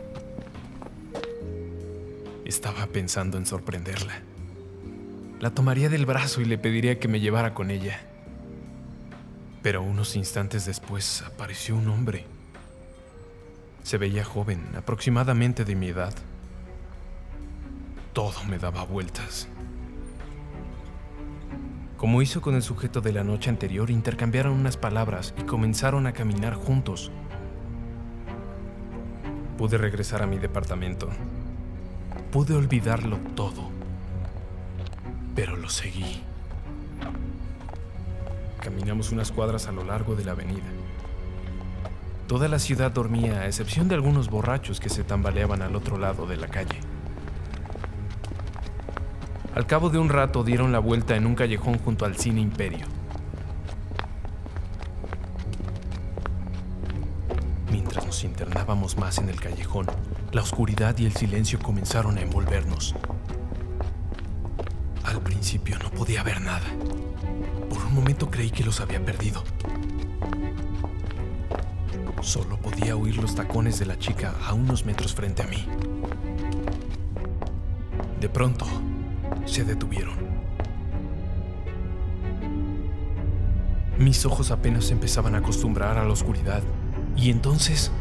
Estaba 2.45 2.87
pensando 2.87 3.37
en 3.37 3.45
sorprenderla. 3.45 4.21
La 5.41 5.49
tomaría 5.49 5.89
del 5.89 6.05
brazo 6.05 6.39
y 6.39 6.45
le 6.45 6.57
pediría 6.57 6.97
que 6.97 7.09
me 7.09 7.19
llevara 7.19 7.53
con 7.53 7.71
ella. 7.71 7.99
Pero 9.61 9.81
unos 9.81 10.15
instantes 10.15 10.65
después 10.65 11.23
apareció 11.23 11.75
un 11.75 11.89
hombre. 11.89 12.25
Se 13.83 13.97
veía 13.97 14.23
joven, 14.23 14.65
aproximadamente 14.77 15.65
de 15.65 15.75
mi 15.75 15.89
edad. 15.89 16.13
Todo 18.13 18.45
me 18.45 18.59
daba 18.59 18.85
vueltas. 18.85 19.49
Como 21.97 22.21
hizo 22.21 22.39
con 22.39 22.55
el 22.55 22.63
sujeto 22.63 23.01
de 23.01 23.11
la 23.11 23.25
noche 23.25 23.49
anterior, 23.49 23.89
intercambiaron 23.89 24.53
unas 24.53 24.77
palabras 24.77 25.33
y 25.37 25.41
comenzaron 25.41 26.07
a 26.07 26.13
caminar 26.13 26.53
juntos. 26.53 27.11
Pude 29.59 29.77
regresar 29.77 30.23
a 30.23 30.25
mi 30.25 30.37
departamento. 30.37 31.09
Pude 32.31 32.55
olvidarlo 32.55 33.17
todo. 33.35 33.69
Pero 35.35 35.57
lo 35.57 35.67
seguí. 35.67 36.23
Caminamos 38.61 39.11
unas 39.11 39.33
cuadras 39.33 39.67
a 39.67 39.73
lo 39.73 39.83
largo 39.83 40.15
de 40.15 40.23
la 40.23 40.31
avenida. 40.31 40.69
Toda 42.27 42.47
la 42.47 42.57
ciudad 42.57 42.89
dormía, 42.89 43.41
a 43.41 43.47
excepción 43.47 43.89
de 43.89 43.95
algunos 43.95 44.29
borrachos 44.29 44.79
que 44.79 44.87
se 44.87 45.03
tambaleaban 45.03 45.61
al 45.61 45.75
otro 45.75 45.97
lado 45.97 46.25
de 46.25 46.37
la 46.37 46.47
calle. 46.47 46.79
Al 49.55 49.67
cabo 49.67 49.89
de 49.89 49.97
un 49.97 50.07
rato 50.07 50.45
dieron 50.45 50.71
la 50.71 50.79
vuelta 50.79 51.17
en 51.17 51.25
un 51.25 51.35
callejón 51.35 51.79
junto 51.79 52.05
al 52.05 52.15
Cine 52.15 52.39
Imperio. 52.39 52.98
Más 58.75 59.17
en 59.17 59.29
el 59.29 59.41
callejón, 59.41 59.87
la 60.31 60.43
oscuridad 60.43 60.95
y 60.99 61.05
el 61.05 61.13
silencio 61.13 61.57
comenzaron 61.57 62.19
a 62.19 62.21
envolvernos. 62.21 62.93
Al 65.03 65.21
principio 65.21 65.79
no 65.79 65.89
podía 65.89 66.21
ver 66.21 66.39
nada. 66.39 66.67
Por 67.67 67.83
un 67.83 67.95
momento 67.95 68.29
creí 68.29 68.51
que 68.51 68.63
los 68.63 68.79
había 68.79 69.03
perdido. 69.03 69.43
Solo 72.21 72.57
podía 72.57 72.95
oír 72.95 73.17
los 73.17 73.33
tacones 73.33 73.79
de 73.79 73.87
la 73.87 73.97
chica 73.97 74.35
a 74.45 74.53
unos 74.53 74.85
metros 74.85 75.15
frente 75.15 75.41
a 75.41 75.47
mí. 75.47 75.65
De 78.21 78.29
pronto, 78.29 78.67
se 79.45 79.63
detuvieron. 79.63 80.15
Mis 83.97 84.25
ojos 84.27 84.51
apenas 84.51 84.91
empezaban 84.91 85.33
a 85.33 85.39
acostumbrar 85.39 85.97
a 85.97 86.03
la 86.03 86.13
oscuridad 86.13 86.61
y 87.17 87.31
entonces... 87.31 87.91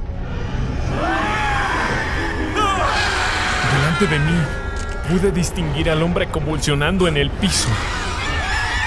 Delante 3.74 4.06
de 4.06 4.18
mí 4.18 4.38
pude 5.08 5.32
distinguir 5.32 5.90
al 5.90 6.02
hombre 6.02 6.28
convulsionando 6.28 7.08
en 7.08 7.16
el 7.16 7.30
piso. 7.30 7.68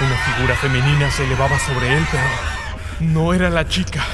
Una 0.00 0.16
figura 0.16 0.56
femenina 0.56 1.10
se 1.10 1.24
elevaba 1.24 1.58
sobre 1.58 1.96
él, 1.96 2.04
pero 2.10 2.24
no 3.12 3.34
era 3.34 3.50
la 3.50 3.68
chica. 3.68 4.04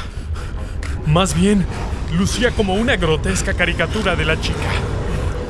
Más 1.07 1.35
bien, 1.35 1.65
lucía 2.13 2.51
como 2.51 2.75
una 2.75 2.97
grotesca 2.97 3.55
caricatura 3.55 4.17
de 4.17 4.25
la 4.25 4.41
chica. 4.41 4.69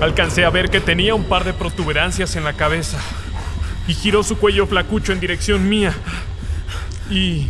Alcancé 0.00 0.44
a 0.44 0.50
ver 0.50 0.70
que 0.70 0.80
tenía 0.80 1.14
un 1.14 1.24
par 1.24 1.44
de 1.44 1.52
protuberancias 1.52 2.36
en 2.36 2.44
la 2.44 2.52
cabeza 2.52 2.98
y 3.88 3.94
giró 3.94 4.22
su 4.22 4.38
cuello 4.38 4.66
flacucho 4.66 5.12
en 5.12 5.20
dirección 5.20 5.68
mía. 5.68 5.92
Y... 7.10 7.48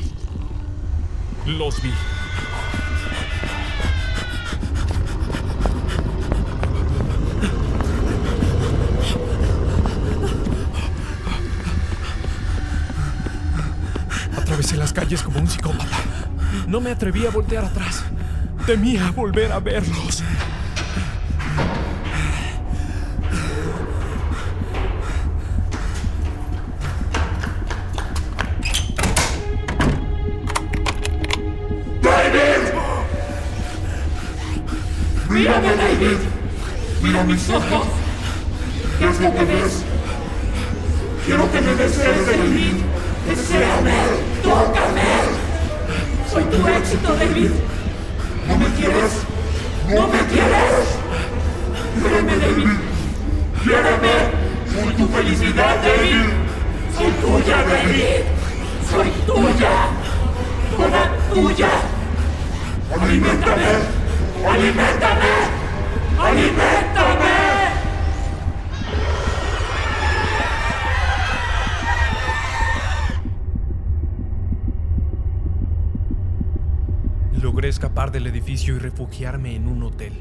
los 1.46 1.82
vi. 1.82 1.92
Calles 14.98 15.22
como 15.22 15.38
un 15.38 15.46
psicópata. 15.46 15.96
No 16.66 16.80
me 16.80 16.90
atreví 16.90 17.24
a 17.24 17.30
voltear 17.30 17.64
atrás. 17.64 18.02
Temía 18.66 19.12
volver 19.12 19.52
a 19.52 19.60
verlos. 19.60 20.24
¡David! 32.02 32.64
¡Mírame, 35.30 35.76
David! 35.76 36.18
¡Mira 37.02 37.22
mis 37.22 37.50
ojos! 37.50 37.86
¿Qué 38.98 39.08
es 39.08 39.20
lo 39.20 39.32
que 39.32 39.44
ves? 39.44 39.84
Quiero 41.24 41.52
que 41.52 41.60
me 41.60 41.74
desees, 41.76 42.26
David. 42.26 42.74
¡Deseame! 43.28 44.37
Tu 46.50 46.66
éxito, 46.66 47.14
David. 47.14 47.50
¿No 48.48 48.56
me 48.56 48.66
quieres? 48.76 49.12
¿No 49.88 50.08
me 50.08 50.18
quieres? 50.32 50.86
Quiéreme, 52.00 52.36
David. 52.36 52.68
Quiéreme. 53.62 54.14
Soy 54.72 54.94
tu 54.94 55.08
felicidad, 55.08 55.76
David. 55.82 56.26
Soy 56.96 57.12
tuya, 57.20 57.56
David. 57.68 58.24
Soy 58.90 59.10
tuya. 59.26 59.74
Toda 60.74 61.02
tuya. 61.34 61.70
Aliméntame. 62.98 63.70
Aliméntame. 64.48 65.32
Aliméntame. 66.18 66.77
Del 78.06 78.28
edificio 78.28 78.76
y 78.76 78.78
refugiarme 78.78 79.56
en 79.56 79.66
un 79.66 79.82
hotel. 79.82 80.12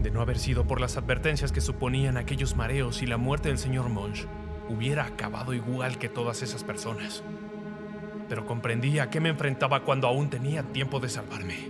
De 0.00 0.10
no 0.10 0.20
haber 0.20 0.36
sido 0.36 0.66
por 0.66 0.80
las 0.80 0.96
advertencias 0.96 1.52
que 1.52 1.60
suponían 1.60 2.16
aquellos 2.16 2.56
mareos 2.56 3.02
y 3.02 3.06
la 3.06 3.18
muerte 3.18 3.50
del 3.50 3.56
señor 3.56 3.88
Monge, 3.88 4.26
hubiera 4.68 5.04
acabado 5.04 5.54
igual 5.54 5.98
que 5.98 6.08
todas 6.08 6.42
esas 6.42 6.64
personas. 6.64 7.22
Pero 8.28 8.46
comprendí 8.46 8.98
a 8.98 9.10
qué 9.10 9.20
me 9.20 9.28
enfrentaba 9.28 9.84
cuando 9.84 10.08
aún 10.08 10.28
tenía 10.28 10.64
tiempo 10.64 10.98
de 10.98 11.08
salvarme. 11.08 11.68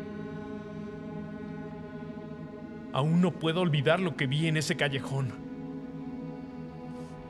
Aún 2.94 3.20
no 3.20 3.32
puedo 3.32 3.60
olvidar 3.60 4.00
lo 4.00 4.16
que 4.16 4.26
vi 4.26 4.48
en 4.48 4.56
ese 4.56 4.76
callejón. 4.76 5.30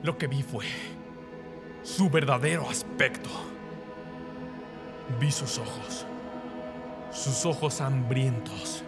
Lo 0.05 0.17
que 0.19 0.29
vi 0.29 0.45
fue 0.45 0.67
su 1.83 2.09
verdadero 2.09 2.71
aspecto. 2.71 3.29
Vi 5.21 5.33
sus 5.33 5.59
ojos. 5.59 6.07
Sus 7.13 7.47
ojos 7.47 7.81
hambrientos. 7.81 8.83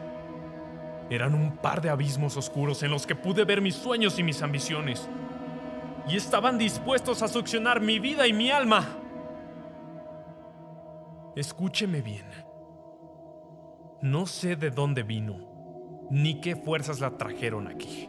Eran 1.10 1.34
un 1.34 1.58
par 1.58 1.80
de 1.82 1.90
abismos 1.90 2.36
oscuros 2.36 2.82
en 2.82 2.90
los 2.90 3.06
que 3.06 3.14
pude 3.14 3.44
ver 3.44 3.60
mis 3.60 3.74
sueños 3.74 4.18
y 4.18 4.22
mis 4.22 4.42
ambiciones. 4.42 5.08
Y 6.08 6.16
estaban 6.16 6.58
dispuestos 6.58 7.22
a 7.22 7.28
succionar 7.28 7.80
mi 7.80 7.98
vida 7.98 8.26
y 8.26 8.32
mi 8.32 8.50
alma. 8.50 8.86
Escúcheme 11.36 12.00
bien. 12.00 12.26
No 14.00 14.26
sé 14.26 14.56
de 14.56 14.70
dónde 14.70 15.02
vino, 15.02 16.08
ni 16.10 16.40
qué 16.40 16.56
fuerzas 16.56 17.00
la 17.00 17.16
trajeron 17.16 17.68
aquí. 17.68 18.08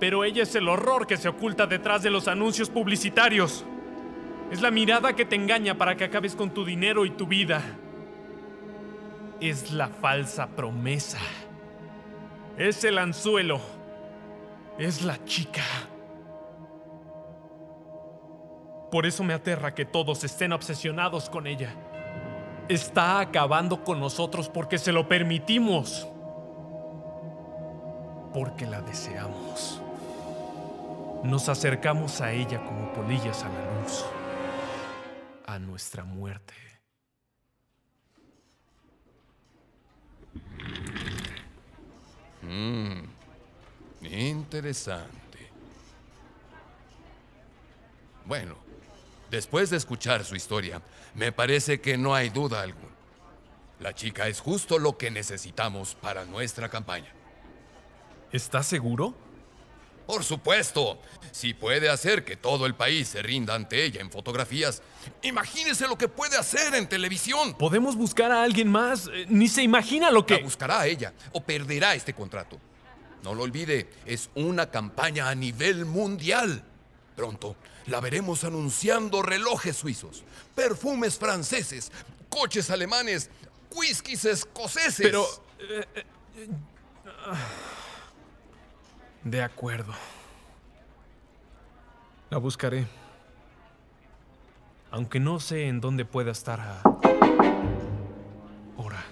Pero 0.00 0.24
ella 0.24 0.42
es 0.42 0.54
el 0.54 0.68
horror 0.68 1.06
que 1.06 1.16
se 1.16 1.28
oculta 1.28 1.66
detrás 1.66 2.02
de 2.02 2.10
los 2.10 2.28
anuncios 2.28 2.68
publicitarios. 2.68 3.64
Es 4.50 4.60
la 4.60 4.70
mirada 4.70 5.14
que 5.14 5.24
te 5.24 5.36
engaña 5.36 5.78
para 5.78 5.96
que 5.96 6.04
acabes 6.04 6.34
con 6.34 6.50
tu 6.50 6.64
dinero 6.64 7.06
y 7.06 7.10
tu 7.10 7.26
vida. 7.26 7.62
Es 9.40 9.72
la 9.72 9.88
falsa 9.88 10.46
promesa. 10.46 11.18
Es 12.56 12.84
el 12.84 12.98
anzuelo. 12.98 13.60
Es 14.78 15.02
la 15.02 15.22
chica. 15.24 15.62
Por 18.90 19.06
eso 19.06 19.24
me 19.24 19.34
aterra 19.34 19.74
que 19.74 19.84
todos 19.84 20.22
estén 20.24 20.52
obsesionados 20.52 21.28
con 21.28 21.46
ella. 21.46 21.74
Está 22.68 23.20
acabando 23.20 23.84
con 23.84 24.00
nosotros 24.00 24.48
porque 24.48 24.78
se 24.78 24.92
lo 24.92 25.08
permitimos. 25.08 26.06
Porque 28.32 28.66
la 28.66 28.80
deseamos. 28.82 29.80
Nos 31.24 31.48
acercamos 31.48 32.20
a 32.20 32.32
ella 32.32 32.62
como 32.64 32.92
polillas 32.92 33.42
a 33.42 33.48
la 33.48 33.80
luz. 33.80 34.04
A 35.46 35.58
nuestra 35.58 36.04
muerte. 36.04 36.63
Mmm, 42.42 43.02
interesante. 44.02 45.50
Bueno, 48.26 48.56
después 49.30 49.70
de 49.70 49.76
escuchar 49.76 50.24
su 50.24 50.36
historia, 50.36 50.80
me 51.14 51.32
parece 51.32 51.80
que 51.80 51.96
no 51.96 52.14
hay 52.14 52.30
duda 52.30 52.62
alguna. 52.62 52.94
La 53.80 53.94
chica 53.94 54.28
es 54.28 54.40
justo 54.40 54.78
lo 54.78 54.96
que 54.96 55.10
necesitamos 55.10 55.94
para 55.94 56.24
nuestra 56.24 56.68
campaña. 56.68 57.12
¿Estás 58.32 58.66
seguro? 58.66 59.14
Por 60.06 60.24
supuesto. 60.24 61.00
Si 61.32 61.52
puede 61.52 61.88
hacer 61.88 62.24
que 62.24 62.36
todo 62.36 62.64
el 62.66 62.74
país 62.74 63.08
se 63.08 63.22
rinda 63.22 63.54
ante 63.54 63.84
ella 63.84 64.00
en 64.00 64.10
fotografías, 64.10 64.82
imagínese 65.22 65.88
lo 65.88 65.98
que 65.98 66.06
puede 66.08 66.36
hacer 66.36 66.74
en 66.74 66.88
televisión. 66.88 67.54
Podemos 67.54 67.96
buscar 67.96 68.30
a 68.30 68.42
alguien 68.44 68.70
más. 68.70 69.08
Eh, 69.12 69.26
Ni 69.28 69.48
se 69.48 69.62
imagina 69.62 70.10
lo 70.10 70.24
que... 70.24 70.34
La 70.34 70.44
buscará 70.44 70.80
a 70.80 70.86
ella 70.86 71.12
o 71.32 71.40
perderá 71.42 71.94
este 71.94 72.14
contrato. 72.14 72.60
No 73.24 73.34
lo 73.34 73.42
olvide, 73.42 73.88
es 74.06 74.30
una 74.34 74.70
campaña 74.70 75.28
a 75.28 75.34
nivel 75.34 75.86
mundial. 75.86 76.62
Pronto 77.16 77.56
la 77.86 78.00
veremos 78.00 78.44
anunciando 78.44 79.22
relojes 79.22 79.76
suizos, 79.76 80.22
perfumes 80.54 81.18
franceses, 81.18 81.90
coches 82.28 82.70
alemanes, 82.70 83.30
whiskies 83.74 84.24
escoceses. 84.24 84.98
Pero... 84.98 85.26
eh, 85.58 85.84
eh. 85.96 86.06
De 89.24 89.42
acuerdo. 89.42 89.92
La 92.30 92.38
buscaré. 92.38 92.86
Aunque 94.90 95.18
no 95.18 95.40
sé 95.40 95.66
en 95.66 95.80
dónde 95.80 96.04
pueda 96.04 96.30
estar 96.30 96.60
a... 96.60 96.82
Ahora. 98.76 99.02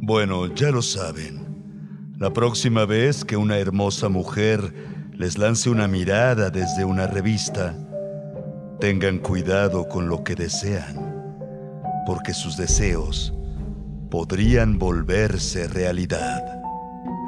Bueno, 0.00 0.46
ya 0.54 0.70
lo 0.70 0.82
saben. 0.82 1.42
La 2.18 2.32
próxima 2.32 2.84
vez 2.84 3.24
que 3.24 3.36
una 3.36 3.58
hermosa 3.58 4.08
mujer 4.08 4.72
les 5.12 5.38
lance 5.38 5.68
una 5.68 5.88
mirada 5.88 6.50
desde 6.50 6.84
una 6.84 7.06
revista, 7.06 7.76
tengan 8.80 9.18
cuidado 9.18 9.88
con 9.88 10.08
lo 10.08 10.24
que 10.24 10.34
desean, 10.34 11.11
porque 12.06 12.34
sus 12.34 12.56
deseos 12.56 13.32
podrían 14.10 14.78
volverse 14.78 15.68
realidad. 15.68 16.62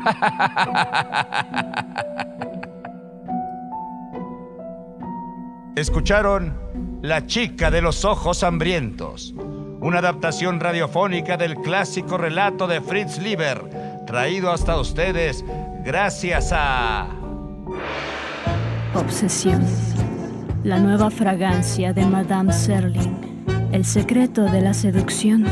Escucharon 5.77 6.57
La 7.03 7.27
chica 7.27 7.71
de 7.71 7.83
los 7.83 8.05
ojos 8.05 8.45
hambrientos, 8.45 9.35
una 9.81 9.99
adaptación 9.99 10.61
radiofónica 10.61 11.37
del 11.37 11.57
clásico 11.57 12.17
relato 12.17 12.67
de 12.67 12.81
Fritz 12.81 13.19
Lieber, 13.19 14.05
traído 14.07 14.53
hasta 14.53 14.79
ustedes 14.79 15.45
gracias 15.85 16.51
a... 16.53 17.09
Obsesión. 18.95 19.65
La 20.63 20.79
nueva 20.79 21.11
fragancia 21.11 21.93
de 21.93 22.07
Madame 22.07 22.53
Serling. 22.53 23.24
El 23.75 23.85
secreto 23.85 24.45
de 24.45 24.61
la 24.61 24.73
seducción. 24.73 25.47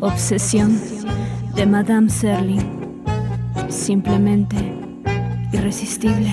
Obsesión 0.00 0.80
de 1.54 1.66
Madame 1.66 2.08
Serling. 2.08 3.04
Simplemente 3.68 4.56
irresistible. 5.52 6.32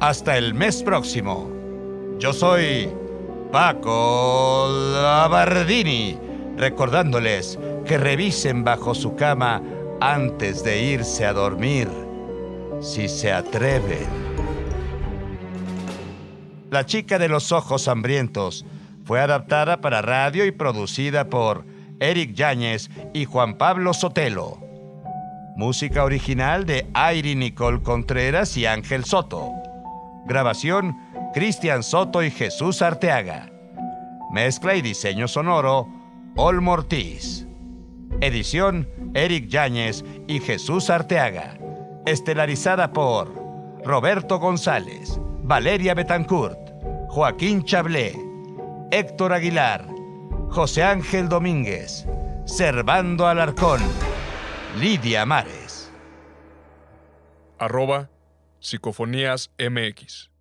Hasta 0.00 0.38
el 0.38 0.54
mes 0.54 0.82
próximo. 0.82 1.50
Yo 2.18 2.32
soy 2.32 2.88
Paco 3.52 4.70
Labardini, 4.94 6.16
recordándoles 6.56 7.58
que 7.84 7.98
revisen 7.98 8.64
bajo 8.64 8.94
su 8.94 9.14
cama 9.14 9.60
antes 10.00 10.64
de 10.64 10.84
irse 10.84 11.26
a 11.26 11.34
dormir, 11.34 11.90
si 12.80 13.10
se 13.10 13.30
atreven. 13.30 14.23
La 16.74 16.86
chica 16.86 17.20
de 17.20 17.28
los 17.28 17.52
ojos 17.52 17.86
hambrientos 17.86 18.66
fue 19.04 19.20
adaptada 19.20 19.80
para 19.80 20.02
radio 20.02 20.44
y 20.44 20.50
producida 20.50 21.28
por 21.28 21.64
Eric 22.00 22.34
Yáñez 22.34 22.90
y 23.12 23.26
Juan 23.26 23.58
Pablo 23.58 23.94
Sotelo. 23.94 24.58
Música 25.54 26.02
original 26.02 26.66
de 26.66 26.90
Airi 26.92 27.36
Nicole 27.36 27.80
Contreras 27.80 28.56
y 28.56 28.66
Ángel 28.66 29.04
Soto. 29.04 29.52
Grabación, 30.26 30.96
Cristian 31.32 31.84
Soto 31.84 32.24
y 32.24 32.32
Jesús 32.32 32.82
Arteaga. 32.82 33.52
Mezcla 34.32 34.74
y 34.74 34.82
diseño 34.82 35.28
sonoro, 35.28 35.86
Olmo 36.34 36.72
Ortiz. 36.72 37.46
Edición, 38.20 38.88
Eric 39.14 39.46
Yáñez 39.46 40.04
y 40.26 40.40
Jesús 40.40 40.90
Arteaga. 40.90 41.56
Estelarizada 42.04 42.92
por 42.92 43.32
Roberto 43.84 44.40
González, 44.40 45.20
Valeria 45.44 45.94
Betancourt, 45.94 46.63
Joaquín 47.14 47.62
Chablé, 47.62 48.12
Héctor 48.90 49.34
Aguilar, 49.34 49.86
José 50.50 50.82
Ángel 50.82 51.28
Domínguez, 51.28 52.04
Servando 52.44 53.28
Alarcón, 53.28 53.80
Lidia 54.80 55.24
Mares. 55.24 55.92
Arroba 57.56 58.10
Psicofonías 58.58 59.52
MX. 59.58 60.33